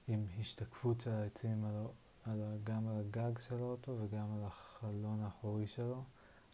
עם 0.07 0.25
השתקפות 0.39 1.01
של 1.01 1.11
העצים 1.11 1.65
על, 1.65 1.85
על, 2.25 2.57
גם 2.63 2.87
על 2.87 2.99
הגג 2.99 3.39
של 3.39 3.55
האוטו 3.55 3.97
וגם 3.99 4.33
על 4.33 4.43
החלון 4.43 5.23
האחורי 5.23 5.67
שלו, 5.67 6.03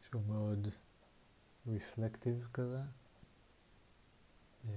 שהוא 0.09 0.21
מאוד 0.27 0.67
רפלקטיב 1.67 2.47
כזה. 2.53 2.81
אה, 4.67 4.73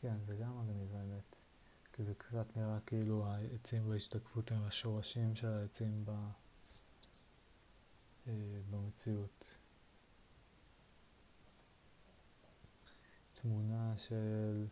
כן, 0.00 0.16
זה 0.26 0.36
גם 0.36 0.58
מגניב 0.58 0.94
האמת, 0.96 1.36
כי 1.92 2.04
זה 2.04 2.14
קצת 2.14 2.56
נראה 2.56 2.78
כאילו 2.86 3.26
העצים 3.26 3.88
בהשתקפות 3.88 4.52
הם 4.52 4.62
השורשים 4.62 5.36
של 5.36 5.48
העצים 5.48 6.04
ב, 6.04 6.10
אה, 8.28 8.32
במציאות. 8.70 9.55
תמונה 13.48 13.92
של 13.96 14.66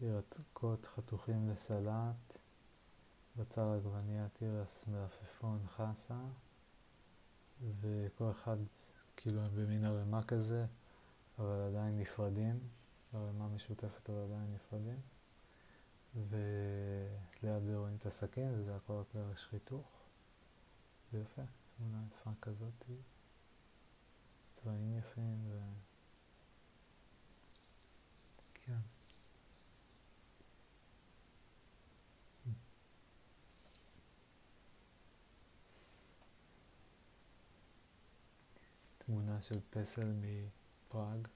ירקות 0.00 0.86
חתוכים 0.86 1.50
לסלט, 1.50 2.38
בצר 3.36 3.72
עגבנייה 3.72 4.28
תירס 4.28 4.86
מלפפון 4.86 5.66
חסה, 5.66 6.20
וכל 7.80 8.30
אחד 8.30 8.56
כאילו 9.16 9.40
הם 9.40 9.50
במין 9.54 9.84
ערימה 9.84 10.22
כזה, 10.22 10.66
אבל 11.38 11.60
עדיין 11.60 11.98
נפרדים, 11.98 12.60
ערימה 13.14 13.48
משותפת 13.48 14.10
אבל 14.10 14.22
עדיין 14.24 14.54
נפרדים, 14.54 15.00
וליד 16.14 17.62
זה 17.62 17.76
רואים 17.76 17.96
את 17.96 18.06
הסכין 18.06 18.54
וזה 18.58 18.76
הכל 18.76 19.02
קרש 19.12 19.46
חיתוך, 19.46 19.86
זה 21.12 21.18
יפה, 21.20 21.42
תמונה 21.76 22.02
יפה 22.10 22.30
כזאת, 22.42 22.84
צבעים 24.54 24.98
יפים 24.98 25.46
ו... 25.50 25.58
תמונה 39.06 39.42
של 39.42 39.60
פסל 39.70 40.12
מפראג, 40.20 41.28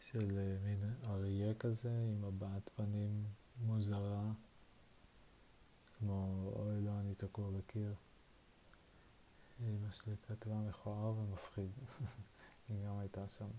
של 0.00 0.38
אה, 0.38 0.56
מין 0.64 0.94
אריה 1.04 1.54
כזה, 1.54 1.90
עם 1.90 2.24
הבעת 2.24 2.70
פנים 2.76 3.24
מוזרה, 3.60 4.32
כמו 5.98 6.50
אוי 6.56 6.80
לא, 6.80 7.00
אני 7.00 7.14
תקוע 7.14 7.50
בקיר. 7.50 7.94
אמא 9.60 9.90
שלי 9.90 10.14
כתבה 10.28 10.54
מכוער 10.54 11.18
ומפחיד, 11.18 11.70
היא 12.68 12.86
גם 12.86 12.98
הייתה 12.98 13.28
שם. 13.28 13.50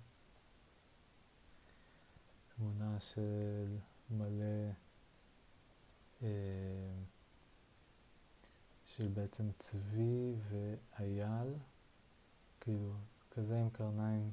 תמונה 2.56 3.00
של 3.00 3.78
מלא, 4.10 4.72
אה, 6.24 6.28
של 8.86 9.08
בעצם 9.08 9.52
צבי 9.60 10.34
ואייל, 10.50 11.54
כאילו 12.60 12.94
כזה 13.32 13.60
עם 13.60 13.70
קרניים 13.70 14.32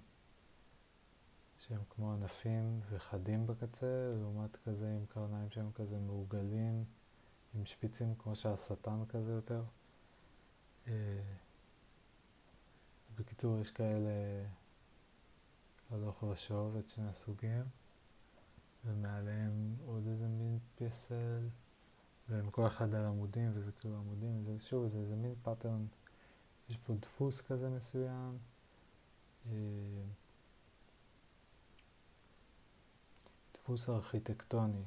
שהם 1.59 1.81
כמו 1.91 2.13
ענפים 2.13 2.81
וחדים 2.91 3.47
בקצה, 3.47 4.13
לעומת 4.21 4.57
כזה 4.57 4.91
עם 4.91 5.07
קרניים 5.07 5.51
שהם 5.51 5.73
כזה 5.75 5.99
מעוגלים, 5.99 6.85
עם 7.55 7.67
שפיצים 7.67 8.15
כמו 8.19 8.37
שהשטן 8.37 9.05
כזה 9.09 9.33
יותר. 9.33 9.63
אה, 10.87 10.93
בקיצור, 13.17 13.59
יש 13.59 13.71
כאלה 13.71 14.11
הלוך 15.91 16.23
ושוב 16.23 16.77
את 16.77 16.89
שני 16.89 17.09
הסוגים, 17.09 17.65
ומעליהם 18.85 19.77
עוד 19.87 20.07
איזה 20.07 20.29
מין 20.29 20.59
פסל, 20.75 21.49
והם 22.29 22.51
כל 22.51 22.67
אחד 22.67 22.95
על 22.95 23.07
עמודים, 23.07 23.51
וזה 23.55 23.73
כאילו 23.73 23.97
עמודים, 23.97 24.45
זה 24.45 24.61
שוב, 24.61 24.89
זה 24.89 24.99
איזה 24.99 25.17
מין 25.17 25.35
pattern, 25.43 25.87
יש 26.69 26.77
פה 26.77 26.95
דפוס 26.95 27.41
כזה 27.41 27.69
מסוים. 27.69 28.39
אה, 29.51 30.03
דפוס 33.55 33.89
ארכיטקטוני. 33.89 34.83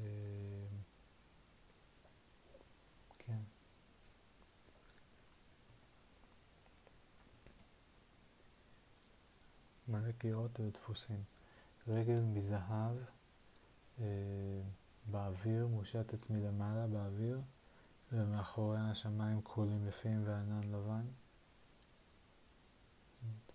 אה, 0.00 0.06
כן. 3.18 3.38
מלא 9.88 10.12
קירות 10.12 10.60
ודפוסים. 10.60 11.22
רגל 11.88 12.20
מזהב 12.20 12.96
אה, 14.00 14.04
באוויר, 15.10 15.66
מושטת 15.66 16.30
מלמעלה 16.30 16.86
באוויר, 16.86 17.40
ומאחוריה 18.12 18.90
השמיים 18.90 19.42
כחולים 19.42 19.86
לפים 19.86 20.22
וענן 20.26 20.60
לבן. 20.64 21.04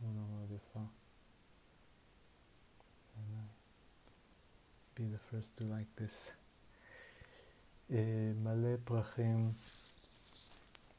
תמונה 0.03 0.21
מאוד 0.27 0.51
יפה. 0.51 0.79
be 4.95 5.03
the 5.15 5.17
first 5.29 5.57
to 5.57 5.63
like 5.63 6.01
this. 6.01 6.31
Uh, 7.89 7.93
מלא 8.35 8.75
פרחים 8.83 9.51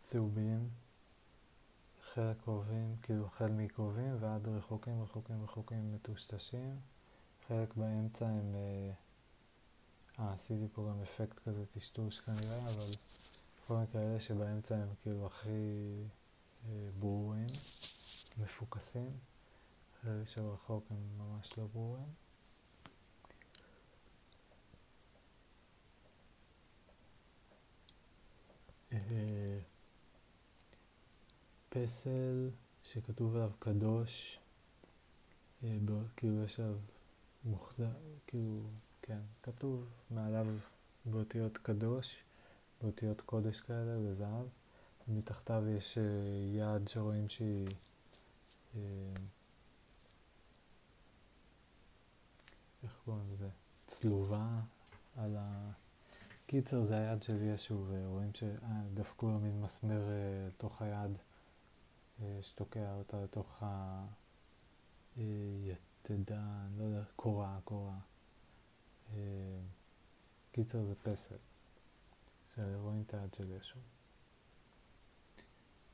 צהובים, 0.05 0.69
חלק 2.13 2.37
קרובים, 2.45 2.97
כאילו 3.03 3.27
החל 3.27 3.49
מקרובים 3.49 4.17
ועד 4.21 4.49
רחוקים, 4.49 5.03
רחוקים, 5.03 5.45
רחוקים 5.45 5.95
מטושטשים. 5.95 6.77
חלק 7.49 7.75
באמצע 7.77 8.27
הם 8.27 8.55
uh, 8.55 10.21
אה, 10.21 10.33
עשיתי 10.33 10.67
פה 10.73 10.91
גם 10.91 11.03
אפקט 11.03 11.39
כזה 11.39 11.67
טשטוש 11.67 12.21
כנראה, 12.21 12.59
אבל 12.59 12.91
בכל 13.59 13.75
מקרה 13.75 14.03
אלה 14.03 14.21
שבאמצע 14.21 14.77
הם 14.77 14.89
כאילו 15.03 15.27
הכי 15.27 15.49
אה, 16.69 16.89
ברורים, 16.99 17.47
מפוקסים, 18.39 19.11
אלה 20.07 20.27
שרחוק 20.27 20.85
הם 20.91 21.19
ממש 21.19 21.59
לא 21.59 21.67
ברורים. 21.73 22.09
אה, 28.93 29.59
פסל 31.69 32.51
שכתוב 32.83 33.37
עליו 33.37 33.51
קדוש, 33.59 34.39
אה, 35.65 35.77
כאילו 36.17 36.45
יש 36.45 36.61
עליו 36.61 36.77
מוחזר, 37.45 37.93
כאילו, 38.27 38.57
כן, 39.03 39.21
כתוב 39.43 39.87
מעליו 40.11 40.47
באותיות 41.05 41.59
קדוש, 41.59 42.19
באותיות 42.83 43.21
קודש 43.21 43.61
כאלה 43.61 43.99
בזהב, 44.11 44.47
ומתחתיו 45.09 45.65
יש 45.77 45.99
אה, 45.99 46.03
יד 46.55 46.89
שרואים 46.89 47.29
שהיא 47.29 47.67
איך 52.83 53.01
קוראים 53.05 53.31
לזה? 53.31 53.49
צלובה 53.87 54.61
על 55.17 55.37
ה... 55.37 55.71
קיצר 56.47 56.85
זה 56.85 56.99
היד 56.99 57.23
של 57.23 57.43
ישו, 57.43 57.85
ורואים 57.89 58.31
שדפקו 58.35 59.27
לו 59.31 59.39
מין 59.39 59.61
מסמר 59.61 60.03
לתוך 60.49 60.83
היד. 60.83 61.19
שתוקע 62.41 62.95
אותה 62.95 63.23
לתוך 63.23 63.63
היתדה, 65.17 66.43
אני 66.67 66.79
לא 66.79 66.85
יודע, 66.85 67.03
קורה, 67.17 67.59
קורה. 67.65 67.99
קיצר 70.53 70.85
זה 70.85 70.95
פסל, 70.95 71.37
שרואים 72.55 73.05
את 73.07 73.15
היד 73.15 73.35
של 73.35 73.51
ישו. 73.51 73.79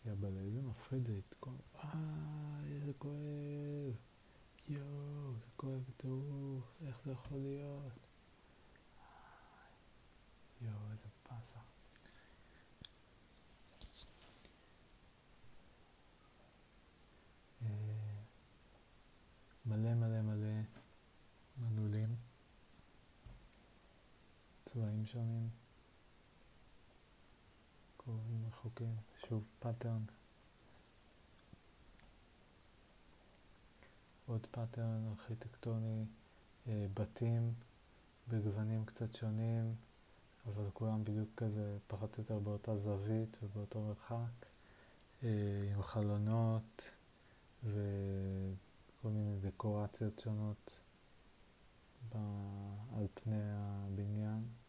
יאבאלה, 0.07 0.41
איזה 0.41 0.63
מפחיד 0.63 1.09
איי, 1.09 2.73
איזה 2.73 2.93
כואב, 2.99 3.95
יואו, 4.69 5.35
זה 5.39 5.47
כואב 5.57 5.81
בטירוף, 5.89 6.65
איך 6.87 7.01
זה 7.05 7.13
יכול 7.13 7.39
להיות? 7.39 7.93
יואו, 10.61 10.91
איזה 10.93 11.07
פאסה. 11.23 11.59
מלא 19.67 19.95
מלא 19.95 20.23
מלא 20.23 20.61
מנעולים, 21.59 22.17
צבעים 24.65 25.07
שונים, 25.07 25.49
קרובים 27.97 28.47
רחוקים, 28.47 28.97
שוב 29.31 29.45
pattern, 29.59 30.03
עוד 34.26 34.47
pattern 34.51 35.09
ארכיטקטוני, 35.09 36.05
אה, 36.68 36.87
בתים 36.95 37.53
בגוונים 38.28 38.85
קצת 38.85 39.14
שונים, 39.14 39.74
אבל 40.47 40.70
כולם 40.74 41.05
בדיוק 41.05 41.28
כזה 41.37 41.78
פחות 41.87 42.18
או 42.18 42.22
יותר 42.22 42.39
באותה 42.39 42.76
זווית 42.76 43.37
ובאותו 43.43 43.81
מרחק, 43.81 44.47
אה, 45.22 45.61
עם 45.74 45.83
חלונות 45.83 46.91
ו... 47.64 47.81
כל 49.03 49.09
מיני 49.09 49.37
דקורציות 49.41 50.20
שונות. 50.20 50.81
על 52.97 53.07
פני 53.14 53.41
הבניין. 53.41 54.43
אה, 54.45 54.61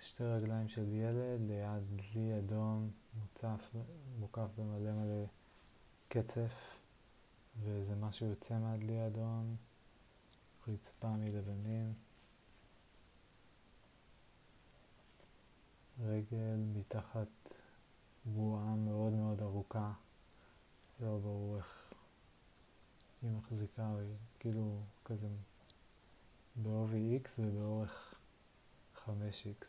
שתי 0.00 0.24
רגליים 0.24 0.68
של 0.68 0.92
ילד 0.92 1.40
ליד 1.40 1.82
דלי 1.96 2.38
אדום 2.38 2.90
מוצף, 3.20 3.70
מוקף 4.18 4.48
במלא 4.58 4.92
מלא 4.92 5.24
קצף 6.08 6.78
וזה 7.60 7.94
משהו 7.94 8.26
יוצא 8.26 8.58
מהדלי 8.58 9.00
האדום, 9.00 9.56
רצפה 10.68 11.10
מלבנים, 11.10 11.94
רגל 16.00 16.56
מתחת 16.74 17.54
בועה 18.24 18.74
מאוד 18.74 19.12
מאוד 19.12 19.42
ארוכה 19.42 19.92
לא 21.00 21.18
ברור 21.18 21.56
איך 21.56 21.92
היא 23.22 23.30
מחזיקה, 23.30 23.88
היא 23.98 24.16
כאילו 24.38 24.80
כזה 25.04 25.28
בעובי 26.56 27.18
x 27.24 27.28
ובאורך 27.38 28.09
5x. 29.10 29.66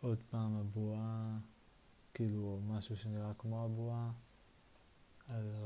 עוד 0.00 0.22
פעם 0.30 0.56
הבועה, 0.56 1.38
כאילו 2.14 2.60
משהו 2.68 2.96
שנראה 2.96 3.34
כמו 3.38 3.64
הבועה, 3.64 4.10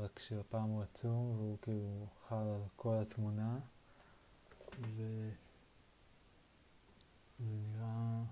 רק 0.03 0.19
שהפעם 0.19 0.69
הוא 0.69 0.83
עצום 0.83 1.31
והוא 1.37 1.57
כאילו 1.61 2.07
חל 2.27 2.35
על 2.35 2.61
כל 2.75 2.95
התמונה 3.01 3.59
וזה 4.79 5.31
נראה 7.39 8.23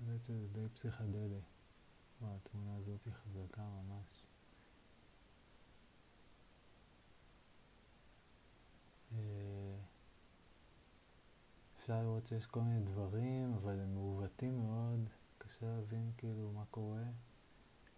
האמת 0.00 0.24
שזה 0.24 0.46
די 0.52 0.68
פסיכדלי. 0.74 1.40
התמונה 2.22 2.76
הזאת 2.76 3.08
חזקה 3.08 3.62
ממש. 3.62 4.19
אפשר 11.78 12.02
לראות 12.02 12.26
שיש 12.26 12.46
כל 12.46 12.60
מיני 12.60 12.80
דברים, 12.80 13.54
אבל 13.54 13.80
הם 13.80 13.94
מעוותים 13.94 14.58
מאוד, 14.58 15.08
קשה 15.38 15.66
להבין 15.66 16.12
כאילו 16.16 16.52
מה 16.52 16.64
קורה. 16.70 17.04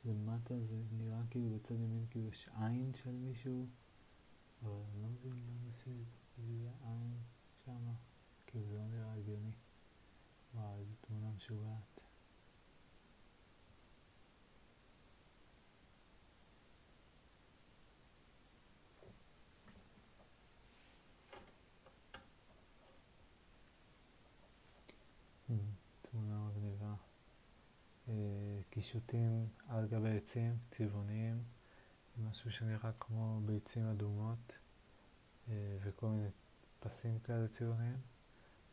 למטה 0.04 0.54
זה 0.60 0.82
נראה 0.92 1.20
כאילו 1.30 1.50
בצד 1.50 1.74
ימין 1.74 2.06
כאילו 2.10 2.28
יש 2.28 2.48
עין 2.60 2.94
של 2.94 3.10
מישהו, 3.10 3.66
אבל 4.62 4.82
אני 4.92 5.02
לא 5.02 5.08
מבין 5.08 5.32
למה 5.32 5.72
שזה 5.72 6.02
יהיה 6.38 6.72
עין 6.84 7.18
שמה, 7.64 7.94
כאילו 8.46 8.66
זה 8.66 8.76
לא 8.76 8.86
נראה 8.86 9.14
הגיוני. 9.14 9.52
וואו, 10.54 10.78
איזה 10.78 10.94
תמונה 11.00 11.30
משוגעת. 11.36 11.91
תמונה 26.12 26.48
מגניבה. 26.48 26.94
אה, 28.08 28.14
קישוטים 28.70 29.46
על 29.68 29.86
גבי 29.86 30.16
עצים 30.16 30.58
צבעוניים, 30.70 31.42
משהו 32.18 32.52
שנראה 32.52 32.92
כמו 33.00 33.40
ביצים 33.44 33.86
אדומות 33.86 34.58
אה, 35.48 35.78
וכל 35.82 36.06
מיני 36.06 36.28
פסים 36.80 37.18
כאלה 37.18 37.48
צבעוניים. 37.48 37.96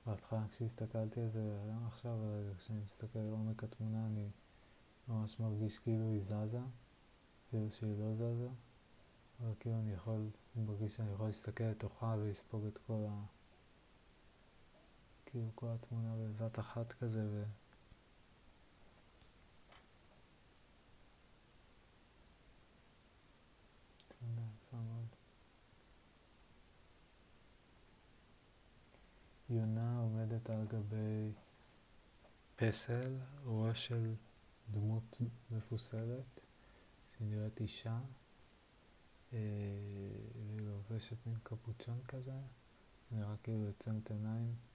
בהתחלה 0.06 0.46
כשהסתכלתי 0.52 1.22
על 1.22 1.30
זה, 1.30 1.60
גם 1.70 1.88
עכשיו, 1.88 2.18
כשאני 2.58 2.80
מסתכל 2.80 3.20
על 3.20 3.32
עומק 3.32 3.64
התמונה, 3.64 4.06
אני 4.06 4.30
ממש 5.08 5.40
מרגיש 5.40 5.80
כאילו 5.80 6.12
היא 6.12 6.22
זזה, 6.22 6.62
כאילו 7.50 7.72
שהיא 7.72 8.00
לא 8.00 8.14
זזה, 8.14 8.50
אבל 9.40 9.54
כאילו 9.60 9.80
אני 9.80 9.92
יכול, 9.92 10.30
אני 10.56 10.64
מרגיש 10.66 10.96
שאני 10.96 11.12
יכול 11.12 11.26
להסתכל 11.26 11.64
לתוכה 11.64 12.16
ולספוג 12.20 12.66
את 12.66 12.78
כל 12.78 13.06
ה... 13.10 13.39
כאילו 15.32 15.49
כל 15.55 15.67
התמונה 15.67 16.15
בבת 16.15 16.59
אחת 16.59 16.93
כזה, 16.93 17.27
ו... 17.32 17.43
יונה 29.49 29.97
עומדת 29.99 30.49
על 30.49 30.65
גבי 30.65 31.32
פסל, 32.55 33.17
ראש 33.45 33.88
של 33.88 34.13
דמות 34.71 35.17
מפוסלת, 35.51 36.39
שנראית 37.17 37.61
אישה, 37.61 37.99
והיא 39.32 39.41
אה, 40.59 40.63
לובשת 40.63 41.17
מין 41.25 41.36
קפוצ'ון 41.43 41.99
כזה, 42.07 42.39
נראה 43.11 43.36
כאילו 43.43 43.65
יוצאת 43.65 44.11
עיניים. 44.11 44.68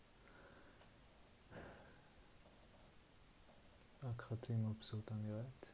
רק 4.04 4.22
חצי 4.22 4.52
מבסוטה 4.52 5.14
נראית. 5.14 5.66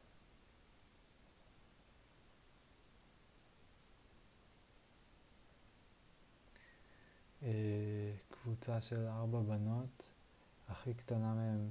אה, 7.42 8.12
קבוצה 8.30 8.80
של 8.80 9.06
ארבע 9.06 9.40
בנות, 9.40 10.10
הכי 10.68 10.94
קטנה 10.94 11.34
מהן, 11.34 11.68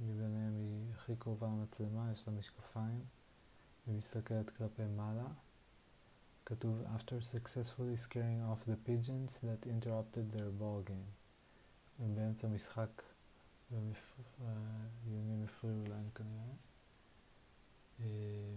מביניהן 0.00 0.54
היא 0.56 0.92
הכי 0.94 1.16
קרובה 1.16 1.46
למצלמה, 1.46 2.12
יש 2.12 2.28
לה 2.28 2.32
משקפיים, 2.34 3.04
היא 3.86 3.94
מסתכלת 3.94 4.50
כלפי 4.50 4.82
מעלה, 4.96 5.28
כתוב 6.44 6.82
after 6.96 7.20
successfully 7.34 7.96
scaring 8.06 8.42
off 8.50 8.70
the 8.70 8.88
pigeons 8.88 9.38
that 9.38 9.66
interrupted 9.66 10.36
their 10.36 10.50
ball 10.60 10.88
game. 10.88 11.10
באמצע 12.14 12.48
משחק 12.48 13.02
והיונים 13.70 15.44
הפריעו 15.44 15.84
להם 15.88 16.10
כנראה. 16.14 16.54
אה, 18.00 18.56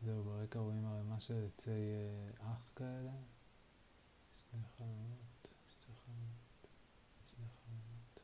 זהו, 0.00 0.24
ברקע 0.24 0.58
רואים 0.58 0.86
ערימה 0.86 1.20
של 1.20 1.46
עצי 1.46 1.70
אה, 1.70 2.52
אח 2.52 2.70
כאלה. 2.76 3.12
שני 4.34 4.60
חלומות, 4.76 5.48
שתי 5.68 5.92
חלומות, 6.04 6.66
שני 7.26 7.46
חלומות. 7.48 8.20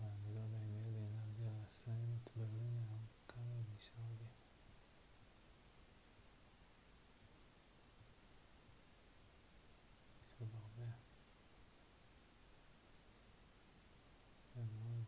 ואני 0.00 0.34
לא 0.34 0.40
יודע 0.40 0.56
אם 0.56 0.72
יהיה 0.74 0.88
לי 0.88 0.98
אנרגיה 1.06 1.52
לסיים 1.64 2.18
את 2.22 2.30
ברלין 2.36 2.76
היום, 2.76 3.06
כמה 3.28 3.54
עוד 3.56 3.64
נשאר 3.76 4.04
לי. 4.18 4.26
יש 10.22 10.40
עוד 10.40 10.48
הרבה. 10.54 10.92
כן, 14.54 14.60
מאוד. 14.82 15.04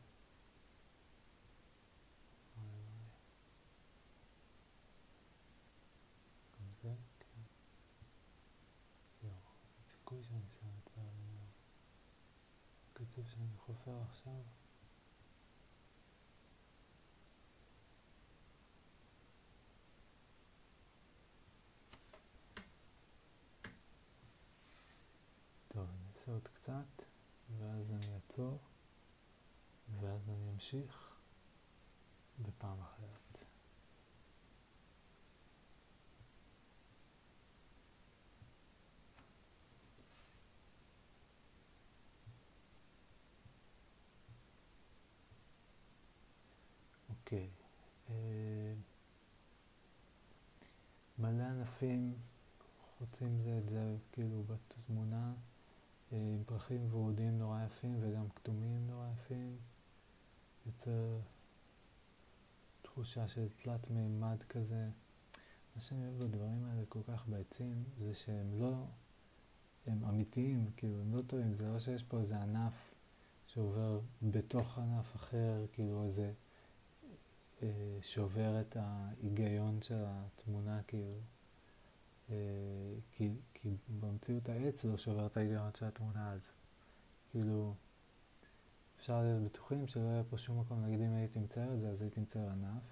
וואי 2.56 2.68
וואי. 2.68 3.08
גם 6.58 6.72
זה? 6.82 6.94
כן. 7.20 7.40
יואו, 9.22 9.34
אין 9.34 9.88
סיכוי 9.88 10.21
שאני 10.32 10.46
אסיים 10.48 10.72
את. 10.84 10.90
הקצב 12.90 13.22
שאני 13.26 13.56
חופר 13.58 14.02
עכשיו. 14.10 14.42
טוב, 25.68 25.88
אני 25.90 26.10
אעשה 26.12 26.32
עוד 26.32 26.48
קצת, 26.48 27.02
ואז 27.58 27.92
אני 27.92 28.14
אעצור, 28.14 28.58
ואז 30.00 30.28
אני 30.28 30.50
אמשיך 30.50 31.20
בפעם 32.38 32.80
אחרת. 32.80 33.44
אוקיי, 47.32 47.50
אה, 48.10 48.74
ענפים 51.82 52.14
חוצים 52.98 53.38
זה 53.42 53.58
את 53.58 53.68
זה, 53.68 53.96
כאילו 54.12 54.42
בתמונה, 54.42 55.32
אה, 56.12 56.18
עם 56.18 56.44
פרחים 56.46 56.86
ורודים 56.90 57.38
נורא 57.38 57.64
יפים 57.64 57.98
וגם 58.00 58.28
כתומים 58.36 58.86
נורא 58.86 59.06
יפים. 59.12 59.56
יוצר 60.66 61.18
תחושה 62.82 63.28
של 63.28 63.48
תלת 63.62 63.90
מימד 63.90 64.42
כזה. 64.48 64.88
מה 65.74 65.80
שאני 65.80 66.08
אוהב 66.08 66.22
בדברים 66.22 66.64
האלה 66.64 66.82
כל 66.88 67.02
כך 67.08 67.28
בעצים, 67.28 67.84
זה 67.98 68.14
שהם 68.14 68.60
לא, 68.60 68.84
הם 69.86 70.04
אמיתיים, 70.04 70.70
כאילו 70.76 71.00
הם 71.00 71.16
לא 71.16 71.22
טועים, 71.22 71.54
זה 71.54 71.68
לא 71.68 71.78
שיש 71.78 72.02
פה 72.02 72.20
איזה 72.20 72.42
ענף 72.42 72.94
שעובר 73.46 74.00
בתוך 74.22 74.78
ענף 74.78 75.16
אחר, 75.16 75.66
כאילו 75.72 76.04
איזה 76.04 76.32
אה, 77.62 77.98
שובר 78.02 78.60
את 78.60 78.76
ההיגיון 78.80 79.82
של 79.82 80.04
התמונה, 80.06 80.82
כאילו. 80.86 81.20
אה, 82.30 82.36
כי, 83.12 83.30
כי 83.54 83.76
במציאות 84.00 84.48
העץ 84.48 84.84
לא 84.84 84.96
שובר 84.96 85.26
את 85.26 85.36
ההיגיון 85.36 85.70
של 85.74 85.86
התמונה, 85.86 86.32
אז 86.32 86.40
כאילו 87.30 87.74
אפשר 88.96 89.22
להיות 89.22 89.42
בטוחים 89.42 89.86
שלא 89.86 90.02
יהיה 90.02 90.24
פה 90.30 90.38
שום 90.38 90.60
מקום, 90.60 90.84
נגיד 90.84 91.00
אם 91.00 91.14
הייתי 91.14 91.38
מצייר 91.38 91.74
את 91.74 91.80
זה, 91.80 91.88
אז 91.88 92.02
הייתי 92.02 92.20
מצייר 92.20 92.50
ענף, 92.50 92.82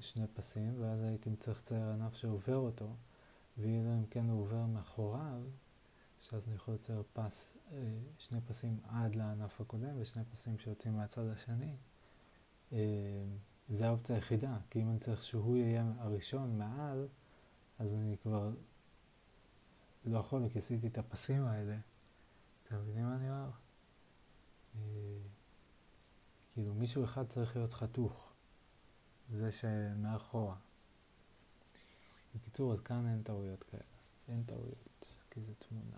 שני 0.00 0.26
פסים, 0.34 0.82
ואז 0.82 1.02
הייתי 1.02 1.36
צריך 1.36 1.58
לצייר 1.58 1.88
ענף 1.88 2.14
שעובר 2.14 2.56
אותו, 2.56 2.88
ואילו 3.58 3.94
אם 3.94 4.06
כן 4.06 4.28
הוא 4.28 4.40
עובר 4.40 4.66
מאחוריו, 4.66 5.42
שאז 6.20 6.46
אני 6.46 6.54
יכול 6.54 6.74
לצייר 6.74 7.02
פס, 7.12 7.48
אה, 7.72 7.78
שני 8.18 8.40
פסים 8.40 8.78
עד 8.88 9.14
לענף 9.14 9.60
הקודם 9.60 9.94
ושני 9.98 10.22
פסים 10.32 10.58
שיוצאים 10.58 10.96
מהצד 10.96 11.26
השני. 11.28 11.76
אה, 12.72 12.78
זה 13.68 13.86
האופציה 13.86 14.16
היחידה, 14.16 14.56
כי 14.70 14.82
אם 14.82 14.90
אני 14.90 14.98
צריך 14.98 15.22
שהוא 15.22 15.56
יהיה 15.56 15.92
הראשון 15.98 16.58
מעל, 16.58 17.08
אז 17.78 17.94
אני 17.94 18.16
כבר 18.22 18.50
לא 20.04 20.18
יכול, 20.18 20.48
כי 20.52 20.58
עשיתי 20.58 20.86
את 20.86 20.98
הפסים 20.98 21.44
האלה. 21.44 21.76
אתם 22.62 22.76
מבינים 22.76 23.04
מה 23.04 23.16
אני 23.16 23.30
אומר? 23.30 23.50
אה, 24.76 24.80
כאילו 26.52 26.74
מישהו 26.74 27.04
אחד 27.04 27.28
צריך 27.28 27.56
להיות 27.56 27.72
חתוך, 27.74 28.32
זה 29.30 29.52
שמאחורה. 29.52 30.56
בקיצור, 32.34 32.72
אז 32.72 32.80
כאן 32.80 33.06
אין 33.06 33.22
טעויות 33.22 33.64
כאלה. 33.64 33.82
אין 34.28 34.44
טעויות, 34.44 35.16
כי 35.30 35.40
זה 35.40 35.54
תמונה. 35.54 35.96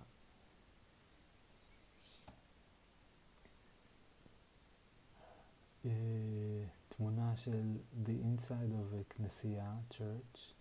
אה, 5.84 6.64
תמונה 6.88 7.36
של 7.36 7.76
The 8.04 8.08
Inside 8.08 8.72
of 8.72 8.94
a 8.94 9.14
כנסייה, 9.14 9.76
Church. 9.90 10.55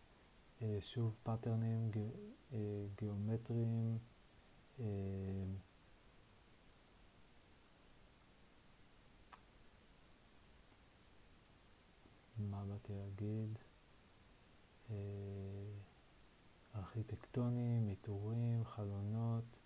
אה, 0.61 0.77
שוב 0.81 1.15
פאטרנים 1.23 1.91
גיאומטריים. 2.95 3.97
מה 12.37 12.65
באתי 12.65 12.93
להגיד? 12.93 13.57
ארכיטקטונים, 16.75 17.87
עיטורים, 17.87 18.63
חלונות, 18.63 19.59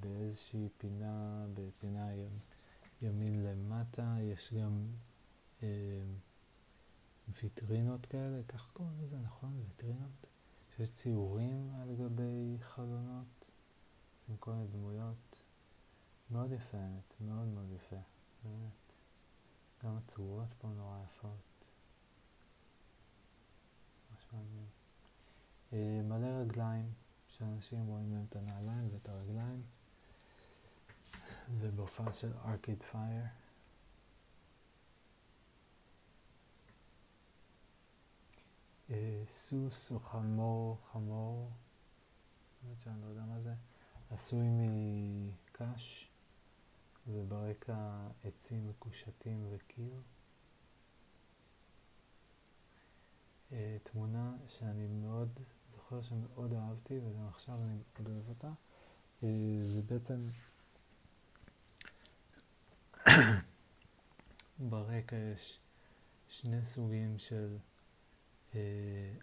באיזושהי 0.00 0.68
פינה, 0.78 1.46
בפינה 1.54 2.08
ימין 3.02 3.42
למטה, 3.44 4.16
יש 4.20 4.54
גם 4.54 4.86
ויטרינות 7.42 8.06
כאלה, 8.06 8.42
כך 8.48 8.70
קוראים 8.72 9.00
לזה, 9.02 9.16
נכון? 9.18 9.60
ויטרינות? 9.60 10.26
שיש 10.76 10.90
ציורים 10.90 11.70
על 11.82 11.94
גבי 11.94 12.56
חלונות, 12.60 13.50
עם 14.28 14.36
כל 14.36 14.50
מיני 14.50 14.66
דמויות. 14.66 15.42
מאוד 16.30 16.52
יפה 16.52 16.78
האמת, 16.78 17.14
מאוד 17.20 17.46
מאוד 17.46 17.72
יפה, 17.72 17.96
באמת. 18.44 18.92
גם 19.84 19.96
הצורות 19.96 20.48
פה 20.58 20.68
נורא 20.68 20.98
יפות. 21.04 21.64
ממש 24.10 24.26
מעניין. 24.32 24.66
אה, 25.72 26.00
מלא 26.04 26.40
רגליים, 26.40 26.92
שאנשים 27.28 27.86
רואים 27.86 28.12
להם 28.12 28.24
את 28.28 28.36
הנעליים 28.36 28.88
ואת 28.92 29.08
הרגליים. 29.08 29.62
זה 31.52 31.70
בהופעה 31.70 32.12
של 32.12 32.32
ארקיד 32.44 32.82
פייר. 32.82 33.24
סוס 39.30 39.90
או 39.90 39.98
חמור, 40.00 40.78
חמור, 40.92 41.50
באמת 42.62 42.80
שאני 42.80 43.02
לא 43.02 43.06
יודע 43.06 43.24
מה 43.24 43.40
זה, 43.40 43.54
עשוי 44.10 44.46
מקש, 44.50 46.10
וברקע 47.06 48.08
עצים 48.24 48.68
מקושטים 48.68 49.46
וקיר. 49.50 50.00
אה, 53.52 53.76
תמונה 53.82 54.36
שאני 54.46 54.86
מאוד, 54.86 55.28
זוכר 55.72 56.02
שמאוד 56.02 56.52
אהבתי, 56.52 56.98
וגם 56.98 57.26
עכשיו 57.28 57.58
אני 57.62 57.78
מאוד 57.94 58.08
אוהב 58.08 58.28
אותה. 58.28 58.50
אה, 59.22 59.28
זה 59.62 59.82
בעצם 59.82 60.20
ברקע 64.70 65.16
יש 65.16 65.60
שני 66.28 66.64
סוגים 66.64 67.18
של 67.18 67.56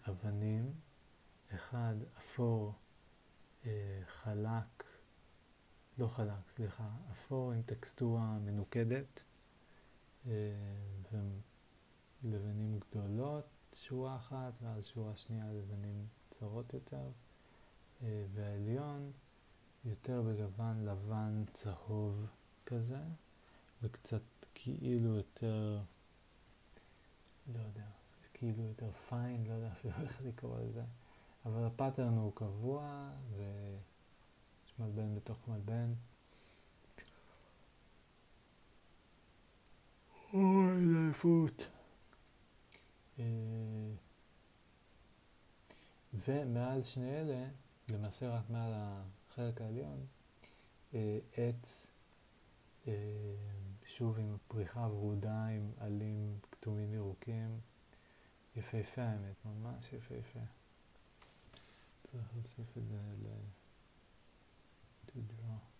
אבנים, 0.09 0.73
אחד 1.55 1.95
אפור 2.17 2.73
אה, 3.65 4.01
חלק, 4.07 4.83
לא 5.97 6.07
חלק, 6.07 6.49
סליחה, 6.55 6.89
אפור 7.11 7.51
עם 7.51 7.61
טקסטורה 7.61 8.39
מנוקדת, 8.39 9.23
אה, 10.27 10.31
ולבנים 12.23 12.79
גדולות, 12.79 13.45
שורה 13.73 14.15
אחת, 14.15 14.53
ואז 14.61 14.85
שורה 14.85 15.15
שנייה 15.15 15.53
לבנים 15.53 16.07
צרות 16.29 16.73
יותר, 16.73 17.09
אה, 18.03 18.25
והעליון 18.33 19.11
יותר 19.85 20.21
בגוון 20.21 20.85
לבן 20.85 21.43
צהוב 21.53 22.25
כזה, 22.65 23.03
וקצת 23.81 24.21
כאילו 24.53 25.15
יותר, 25.15 25.81
לא 27.53 27.59
יודע, 27.59 27.94
כאילו 28.45 28.63
יותר 28.63 28.91
פיין, 28.91 29.45
לא 29.47 29.53
יודע 29.53 29.71
אפילו 29.71 29.93
איך 30.03 30.21
לקרוא 30.21 30.59
לזה, 30.59 30.83
אבל 31.45 31.65
הפאטרן 31.65 32.17
הוא 32.17 32.31
קבוע 32.35 33.09
ויש 33.37 34.73
מלבן 34.79 35.15
בתוך 35.15 35.47
מלבן. 35.47 35.93
אוי, 40.33 40.71
איזה 40.71 40.99
עייפות. 41.05 41.67
אה, 43.19 43.25
ומעל 46.13 46.83
שני 46.83 47.09
אלה, 47.09 47.47
למעשה 47.89 48.29
רק 48.29 48.49
מעל 48.49 48.73
החלק 48.75 49.61
העליון, 49.61 50.05
אה, 50.93 51.19
עץ, 51.37 51.87
אה, 52.87 52.93
שוב 53.85 54.19
עם 54.19 54.37
פריחה 54.47 54.79
ורודה, 54.79 55.45
עם 55.45 55.71
עלים 55.77 56.39
כתומים 56.51 56.93
ירוקים, 56.93 57.59
יפהפה 58.55 59.01
האמת, 59.01 59.45
ממש 59.45 59.93
יפהפה. 59.93 60.39
צריך 62.11 62.23
להוסיף 62.33 62.77
את 62.77 62.87
זה 62.87 62.97
ל... 62.97 63.27
to 65.07 65.19
draw. 65.31 65.74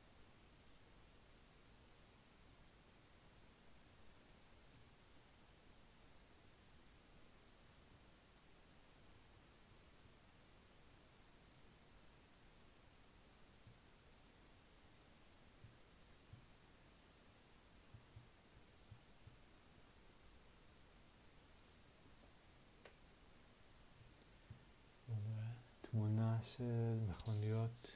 של 26.45 26.99
מכוניות 27.07 27.87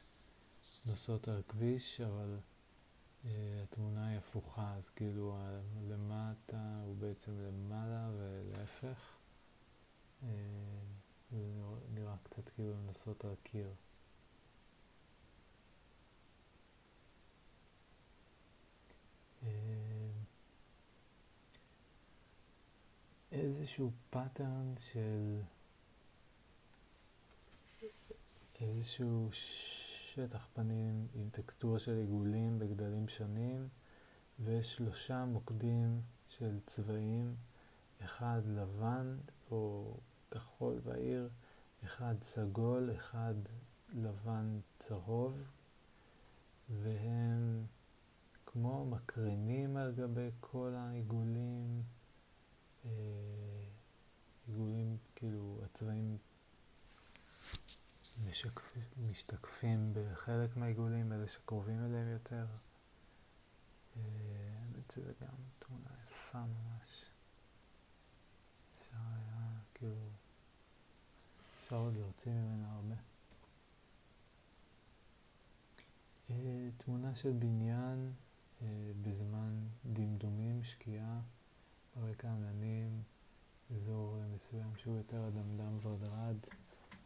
נוסעות 0.86 1.28
על 1.28 1.42
כביש, 1.48 2.02
אבל 2.02 2.38
אה, 3.24 3.28
התמונה 3.64 4.08
היא 4.08 4.18
הפוכה, 4.18 4.76
אז 4.76 4.90
כאילו 4.90 5.38
למטה 5.90 6.82
הוא 6.86 6.96
בעצם 6.96 7.40
למעלה 7.40 8.10
ולהפך. 8.18 9.18
אה, 10.22 10.26
זה 11.32 11.38
נראה 11.94 12.16
קצת 12.24 12.50
כאילו 12.50 12.82
נוסעות 12.82 13.26
על 13.26 13.36
קיר. 13.44 13.74
אה, 19.42 19.46
איזשהו 23.32 23.92
pattern 24.10 24.74
של 24.78 25.42
איזשהו 28.62 29.30
שטח 29.32 30.48
פנים 30.54 31.08
עם 31.14 31.30
טקסטורה 31.30 31.80
של 31.80 31.98
עיגולים 31.98 32.60
בגדלים 32.60 33.08
שונים 33.08 33.68
ושלושה 34.44 35.26
מוקדים 35.26 36.02
של 36.30 36.60
צבעים, 36.66 37.36
אחד 38.06 38.42
לבן 38.46 39.18
או 39.52 39.94
כחול 40.32 40.80
בהיר, 40.80 41.30
אחד 41.84 42.16
סגול, 42.24 42.92
אחד 42.96 43.34
לבן 43.94 44.60
צהוב, 44.80 45.44
והם 46.70 47.66
כמו 48.46 48.86
מקרינים 48.86 49.78
על 49.78 49.92
גבי 49.92 50.30
כל 50.40 50.74
העיגולים, 50.76 51.84
אה, 52.86 52.92
עיגולים 54.48 54.98
כאילו 55.16 55.60
הצבעים 55.66 56.18
משתקפים 58.98 59.94
בחלק 59.94 60.58
מהעיגולים, 60.58 61.14
אלה 61.14 61.28
שקרובים 61.28 61.86
אליהם 61.86 62.08
יותר. 62.08 62.46
אה, 63.98 64.02
האמת 64.60 64.92
שזה 64.92 65.14
גם 65.22 65.36
תמונה 65.60 65.90
יפה 66.08 66.40
ממש. 66.40 67.06
אפשר 68.80 68.98
היה, 68.98 69.50
כאילו, 69.74 70.10
אפשר 71.64 71.76
עוד 71.76 71.98
להוציא 71.98 72.32
ממנה 72.32 72.76
הרבה. 72.76 72.96
אה, 76.30 76.70
תמונה 76.78 77.16
של 77.16 77.32
בניין 77.32 78.12
אה, 78.62 78.68
בזמן 79.02 79.68
דמדומים, 79.86 80.64
שקיעה, 80.64 81.22
רקע 81.98 82.30
עננים, 82.32 83.04
אזור 83.76 84.22
מסוים 84.34 84.76
שהוא 84.76 84.98
יותר 84.98 85.28
אדמדם 85.28 85.78
ורדרד. 85.82 86.36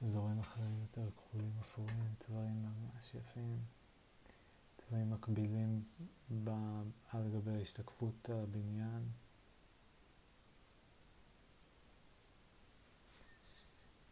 אזורים 0.06 0.40
אחרים 0.40 0.80
יותר 0.82 1.10
כחולים 1.12 1.52
אפורים, 1.62 2.14
צבעים 2.20 2.64
ממש 2.64 3.16
יפים, 3.16 3.60
צבעים 4.78 5.10
מקבילים 5.12 5.84
ב... 6.44 6.50
על 7.10 7.30
גבי 7.34 7.62
השתקפות 7.62 8.30
הבניין. 8.30 9.04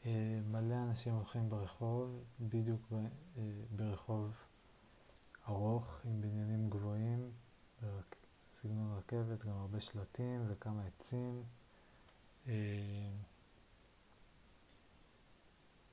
אה, 0.06 0.40
מלא 0.52 0.76
אנשים 0.90 1.14
הולכים 1.14 1.50
ברחוב, 1.50 2.24
בדיוק 2.40 2.82
ב, 2.92 2.96
אה, 2.96 3.42
ברחוב 3.76 4.32
ארוך 5.48 6.00
עם 6.06 6.22
בניינים 6.22 6.70
גבוהים, 6.70 7.32
ברק, 7.82 8.16
סגנון 8.62 8.98
רכבת, 8.98 9.46
גם 9.46 9.58
הרבה 9.58 9.80
שלטים 9.82 10.46
וכמה 10.48 10.84
עצים. 10.86 11.44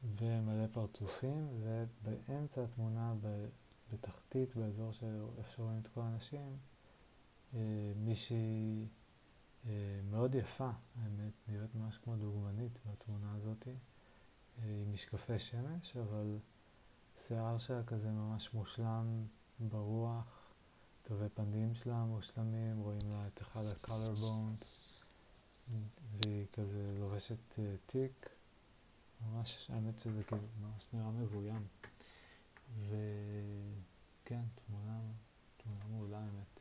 ומלא 0.05 0.66
פרצופים, 0.72 1.49
ובאמצע 1.62 2.64
התמונה, 2.64 3.14
בתחתית, 3.92 4.57
באזור 4.57 4.92
שאיפה 4.92 5.62
רואים 5.62 5.78
את 5.78 5.88
כל 5.88 6.01
האנשים, 6.01 6.57
אה, 7.55 7.92
מישהי 7.96 8.86
אה, 9.66 10.01
מאוד 10.11 10.34
יפה, 10.34 10.70
האמת, 10.96 11.32
נראית 11.49 11.74
ממש 11.74 11.99
כמו 11.99 12.16
דוגמנית 12.16 12.72
בתמונה 12.86 13.34
הזאת, 13.34 13.68
אה, 13.68 13.72
עם 14.82 14.92
משקפי 14.92 15.38
שמש, 15.38 15.96
אבל 15.96 16.38
שיער 17.18 17.59
שלה 17.59 17.84
כזה 17.84 18.11
ממש 18.11 18.55
מושלם 18.55 19.26
ברוח, 19.61 20.53
תווי 21.03 21.28
פנים 21.28 21.74
שלה 21.74 22.05
מושלמים, 22.05 22.78
רואים 22.78 23.11
לה 23.11 23.26
את 23.26 23.42
אחד 23.42 23.64
ה-color 23.66 24.18
bones, 24.18 24.64
והיא 26.16 26.46
כזה 26.53 26.94
לובשת 26.99 27.59
תיק. 27.86 28.38
ממש, 29.27 29.71
האמת 29.71 30.01
שזה 30.01 30.25
כאילו 30.25 30.43
ממש 30.61 30.89
נראה 30.93 31.11
מבוים. 31.11 31.66
וכן, 32.89 34.43
תמונה, 34.66 35.01
תמונה 35.57 35.85
מעולה 35.91 36.19
האמת. 36.19 36.61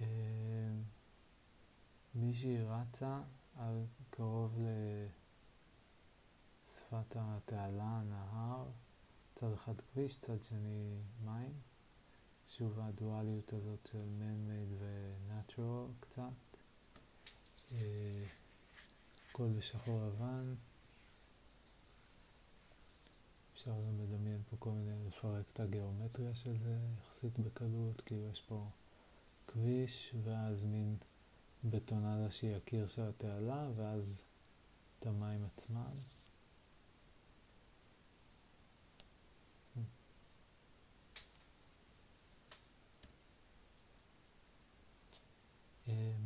אה, 0.00 0.06
מישהי 2.14 2.58
רצה 2.62 3.20
על 3.56 3.84
קרוב 4.10 4.58
לשפת 6.62 7.16
התעלה, 7.16 7.84
הנהר, 7.84 8.64
צד 9.34 9.52
אחד 9.52 9.80
כביש, 9.80 10.16
צד 10.20 10.42
שני 10.42 11.00
מים. 11.24 11.52
שוב 12.48 12.80
הדואליות 12.80 13.52
הזאת 13.52 13.86
של 13.86 14.08
man-made 14.20 14.74
ו-natural 14.78 15.92
קצת. 16.00 16.22
אה, 17.72 18.24
הכל 19.30 19.48
בשחור 19.58 20.06
לבן. 20.06 20.54
אפשר 23.54 23.70
גם 23.70 24.00
לדמיין 24.00 24.42
פה 24.50 24.56
כל 24.58 24.70
מיני, 24.70 25.08
לפרק 25.08 25.44
את 25.52 25.60
הגיאומטריה 25.60 26.34
של 26.34 26.58
זה 26.58 26.78
יחסית 26.98 27.38
בקלות, 27.38 28.00
כאילו 28.00 28.28
יש 28.32 28.40
פה 28.40 28.68
כביש 29.46 30.14
ואז 30.24 30.64
מין 30.64 30.96
בטונדה 31.64 32.30
שהיא 32.30 32.56
הקיר 32.56 32.86
של 32.86 33.02
התעלה 33.02 33.70
ואז 33.76 34.24
את 34.98 35.06
המים 35.06 35.44
עצמם. 35.44 35.92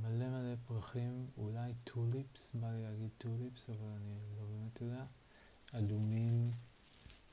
מלא 0.02 0.28
מלא 0.28 0.54
פרחים, 0.66 1.26
אולי 1.36 1.72
tulips, 1.84 2.54
בא 2.54 2.70
לי 2.70 2.82
להגיד 2.82 3.10
tulips, 3.18 3.70
אבל 3.70 3.88
אני 3.88 4.18
לא 4.38 4.44
באמת 4.44 4.80
יודע, 4.80 5.04
אדומים 5.72 6.50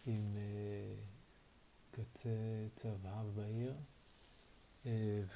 עם 0.05 0.33
אה, 0.33 1.95
קצה 1.95 2.29
צהב 2.75 3.07
בעיר 3.35 3.75
uh, 4.83 4.87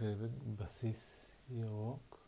ובסיס 0.02 1.32
ירוק. 1.50 2.20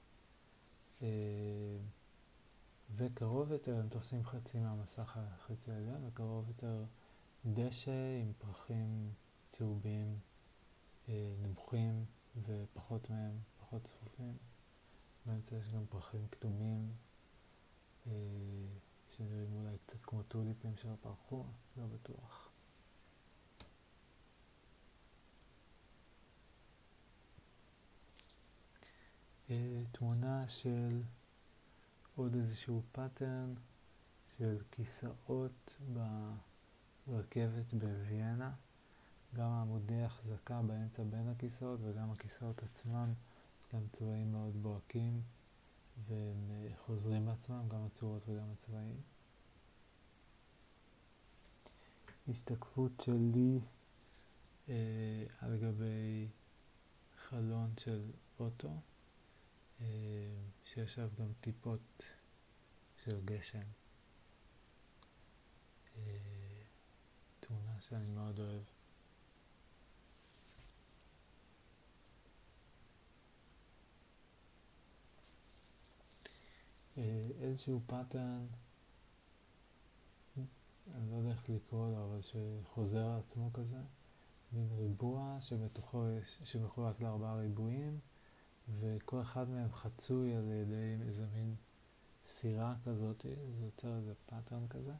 וקרוב 2.95 3.51
יותר, 3.51 3.77
הם 3.77 3.89
תופסים 3.89 4.25
חצי 4.25 4.59
מהמסך 4.59 5.17
החצי 5.17 5.71
העליון, 5.71 6.05
וקרוב 6.07 6.47
יותר 6.47 6.83
דשא 7.45 8.19
עם 8.21 8.31
פרחים 8.37 9.13
צהובים 9.49 10.19
אה, 11.09 11.33
נמוכים 11.41 12.05
ופחות 12.45 13.09
מהם, 13.09 13.39
פחות 13.59 13.83
צפופים. 13.83 14.50
באמצע 15.25 15.55
יש 15.55 15.69
גם 15.69 15.85
פרחים 15.89 16.27
כתומים 16.31 16.91
אה, 18.07 18.11
שנראים 19.09 19.53
אולי 19.55 19.77
קצת 19.85 20.05
כמו 20.05 20.23
טוליפים 20.23 20.77
שלא 20.77 20.95
פרחו, 21.01 21.45
לא 21.77 21.83
בטוח. 21.85 22.49
אה, 29.49 29.83
תמונה 29.91 30.47
של 30.47 31.01
עוד 32.15 32.35
איזשהו 32.35 32.81
פאטרן 32.91 33.53
של 34.37 34.57
כיסאות 34.71 35.77
ברכבת 37.07 37.73
בוויאנה. 37.73 38.51
גם 39.35 39.49
עמודי 39.51 40.03
החזקה 40.03 40.61
באמצע 40.61 41.03
בין 41.03 41.27
הכיסאות 41.29 41.79
וגם 41.83 42.11
הכיסאות 42.11 42.63
עצמם 42.63 43.13
להם 43.73 43.87
צבעים 43.91 44.31
מאוד 44.31 44.63
בוהקים 44.63 45.21
והם 46.07 46.51
אה, 46.51 46.77
חוזרים 46.77 47.27
לעצמם, 47.27 47.69
גם 47.69 47.85
הצורות 47.85 48.23
וגם 48.27 48.49
הצבעים. 48.51 49.01
השתקפות 52.27 53.01
שלי 53.01 53.59
אה, 54.69 55.25
על 55.39 55.57
גבי 55.57 56.27
חלון 57.17 57.73
של 57.79 58.11
אוטו, 58.39 58.81
אה, 59.81 59.85
שיש 60.65 60.97
עליו 60.99 61.09
גם 61.19 61.31
טיפות 61.41 62.03
של 63.03 63.21
גשם. 63.25 63.63
אה, 65.97 66.01
תמונה 67.39 67.79
שאני 67.79 68.09
מאוד 68.09 68.39
אוהב. 68.39 68.61
איזשהו 77.41 77.81
pattern, 77.87 78.45
אני 80.95 81.11
לא 81.11 81.15
יודע 81.15 81.29
איך 81.29 81.49
לקרוא 81.49 81.91
לו, 81.91 82.05
אבל 82.05 82.19
שחוזר 82.21 83.05
על 83.05 83.19
עצמו 83.19 83.53
כזה, 83.53 83.81
מין 84.53 84.67
ריבוע 84.77 85.37
שבתוכו 85.39 86.05
יש, 86.09 86.39
שמחולק 86.43 87.01
לארבעה 87.01 87.35
ריבועים, 87.35 87.99
וכל 88.69 89.21
אחד 89.21 89.49
מהם 89.49 89.71
חצוי 89.71 90.35
על 90.35 90.51
ידי 90.51 90.97
איזה 91.05 91.25
מין 91.33 91.55
סירה 92.25 92.75
כזאת, 92.85 93.25
זה 93.57 93.65
יוצר 93.65 93.95
איזה 93.97 94.13
pattern 94.25 94.67
כזה, 94.67 94.93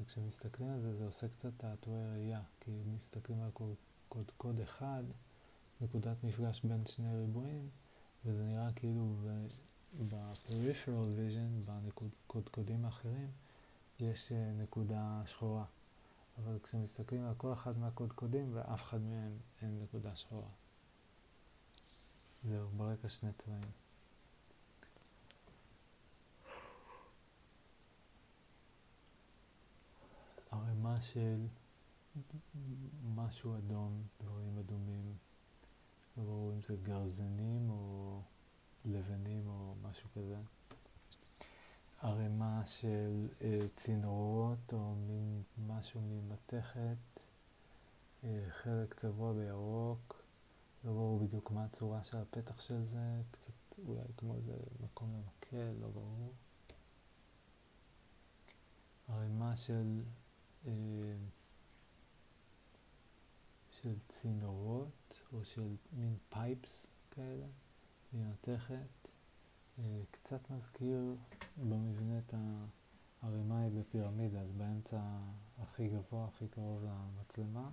וכשמסתכלים 0.00 0.70
על 0.70 0.80
זה, 0.80 0.96
זה 0.96 1.06
עושה 1.06 1.28
קצת 1.28 1.50
תעתועי 1.56 2.10
ראייה, 2.12 2.42
כי 2.60 2.70
מסתכלים 2.94 3.40
על 3.40 3.50
קוד, 3.50 3.74
קוד, 4.08 4.30
קוד 4.36 4.60
אחד, 4.60 5.04
נקודת 5.80 6.24
מפגש 6.24 6.64
בין 6.64 6.86
שני 6.86 7.16
ריבועים, 7.16 7.68
וזה 8.24 8.44
נראה 8.44 8.72
כאילו 8.72 9.16
ב-peripheral 9.98 11.08
vision, 11.16 11.70
בקודקודים 11.70 12.84
האחרים, 12.84 13.30
יש 14.00 14.32
אה, 14.32 14.52
נקודה 14.52 15.22
שחורה. 15.26 15.64
אבל 16.38 16.58
כשמסתכלים 16.62 17.24
על 17.24 17.34
כל 17.36 17.52
אחד 17.52 17.78
מהקודקודים, 17.78 18.50
ואף 18.52 18.82
אחד 18.82 19.00
מהם 19.00 19.38
אין 19.62 19.82
נקודה 19.82 20.16
שחורה. 20.16 20.48
זהו, 22.44 22.68
ברקע 22.68 23.08
שני 23.08 23.32
צבעים. 23.32 23.60
ערימה 30.50 31.02
של 31.02 31.46
משהו 33.14 33.56
אדום, 33.58 34.02
דברים 34.22 34.58
אדומים, 34.58 35.14
לא 36.16 36.24
ברור 36.24 36.52
אם 36.52 36.62
זה 36.62 36.76
גרזנים 36.76 37.70
או 37.70 38.22
לבנים 38.84 39.48
או 39.48 39.74
משהו 39.82 40.08
כזה. 40.14 40.36
ערימה 42.02 42.62
של 42.66 43.28
אה, 43.42 43.66
צינורות 43.76 44.72
או 44.72 44.94
מין 44.94 45.42
משהו 45.66 46.00
ממתכת, 46.00 47.20
אה, 48.24 48.44
חלק 48.48 48.94
צבוע 48.94 49.32
בירוק, 49.32 50.22
לא 50.84 50.92
ברור 50.92 51.18
בדיוק 51.18 51.50
מה 51.50 51.64
הצורה 51.64 52.04
של 52.04 52.16
הפתח 52.16 52.60
של 52.60 52.84
זה, 52.84 53.22
קצת 53.30 53.78
אולי 53.86 54.02
כמו 54.16 54.34
איזה 54.34 54.56
מקום 54.80 55.12
למקל, 55.14 55.72
לא 55.80 55.88
ברור. 55.88 56.32
ערימה 59.08 59.56
של, 59.56 60.02
אה, 60.66 60.72
של 63.70 63.94
צינורות 64.08 65.22
או 65.32 65.44
של 65.44 65.76
מין 65.92 66.16
פייפס 66.28 66.86
כאלה. 67.10 67.46
ממתכת, 68.12 69.08
אה, 69.78 70.02
קצת 70.10 70.50
מזכיר 70.50 71.16
במבנה 71.56 72.18
את 72.18 72.34
הערימה 73.22 73.60
היא 73.60 73.70
בפירמידה, 73.80 74.40
אז 74.40 74.52
באמצע 74.52 75.00
הכי 75.58 75.88
גבוה, 75.88 76.26
הכי 76.26 76.48
קרוב 76.48 76.84
למצלמה. 76.84 77.70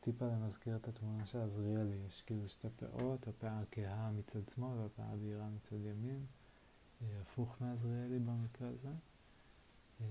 טיפה 0.00 0.26
למזכיר 0.26 0.76
את 0.76 0.88
התמונה 0.88 1.26
של 1.26 1.38
עזריאלי, 1.38 1.96
יש 2.06 2.22
כאילו 2.22 2.48
שתי 2.48 2.68
פאות, 2.76 3.28
הפאה 3.28 3.60
הכהה 3.60 4.10
מצד 4.10 4.48
שמאל 4.48 4.78
והפאה 4.78 5.12
הבהירה 5.12 5.48
מצד 5.48 5.76
ימין, 5.76 6.26
אה, 7.02 7.20
הפוך 7.20 7.56
מעזריאלי 7.60 8.18
במקרה 8.18 8.68
הזה. 8.68 8.92
אה, 10.00 10.06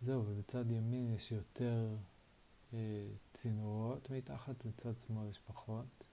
זהו, 0.00 0.24
ובצד 0.26 0.70
ימין 0.70 1.14
יש 1.14 1.32
יותר 1.32 1.96
צינורות 3.34 4.10
מתחת, 4.10 4.66
בצד 4.66 4.98
שמאל 4.98 5.28
יש 5.28 5.38
פחות. 5.38 6.05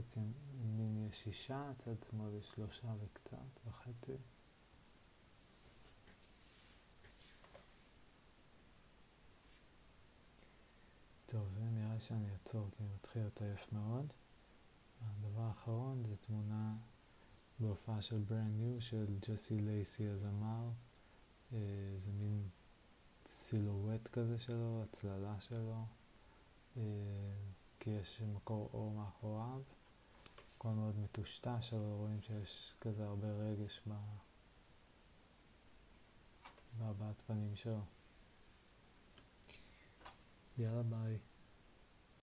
צד 0.00 0.20
ימין 0.64 1.08
יש 1.08 1.22
שישה, 1.22 1.72
צד 1.78 2.02
שמאל 2.10 2.34
יש 2.38 2.50
שלושה 2.50 2.94
וקצת, 3.00 3.66
וחצי. 3.66 4.16
טוב, 11.26 11.58
נראה 11.58 12.00
שאני 12.00 12.32
אעצור 12.32 12.68
כי 12.70 12.82
אני 12.82 12.88
מתחיל 12.94 13.22
להיות 13.22 13.42
עייף 13.42 13.72
מאוד. 13.72 14.06
הדבר 15.00 15.42
האחרון 15.42 16.04
זה 16.04 16.16
תמונה 16.16 16.76
בהופעה 17.58 18.02
של 18.02 18.18
Brand 18.18 18.60
New 18.60 18.80
של 18.80 19.18
ג'סי 19.28 19.60
לייסי 19.60 20.08
הזמר. 20.08 20.70
אה, 21.52 21.58
זה 21.98 22.12
מין 22.12 22.48
סילואט 23.26 24.08
כזה 24.12 24.38
שלו, 24.38 24.82
הצללה 24.82 25.40
שלו, 25.40 25.84
אה, 26.76 26.82
כי 27.80 27.90
יש 27.90 28.22
מקור 28.34 28.70
אור 28.72 28.92
מאחוריו. 28.92 29.62
הכל 30.64 30.74
מאוד 30.74 30.98
מטושטש, 30.98 31.72
אבל 31.72 31.82
רואים 31.82 32.20
שיש 32.20 32.74
כזה 32.80 33.04
הרבה 33.04 33.28
רגש 33.28 33.82
בהבעת 36.78 37.22
פנים 37.26 37.56
שלו. 37.56 37.80
יאללה 40.58 40.82
ביי. 40.82 41.18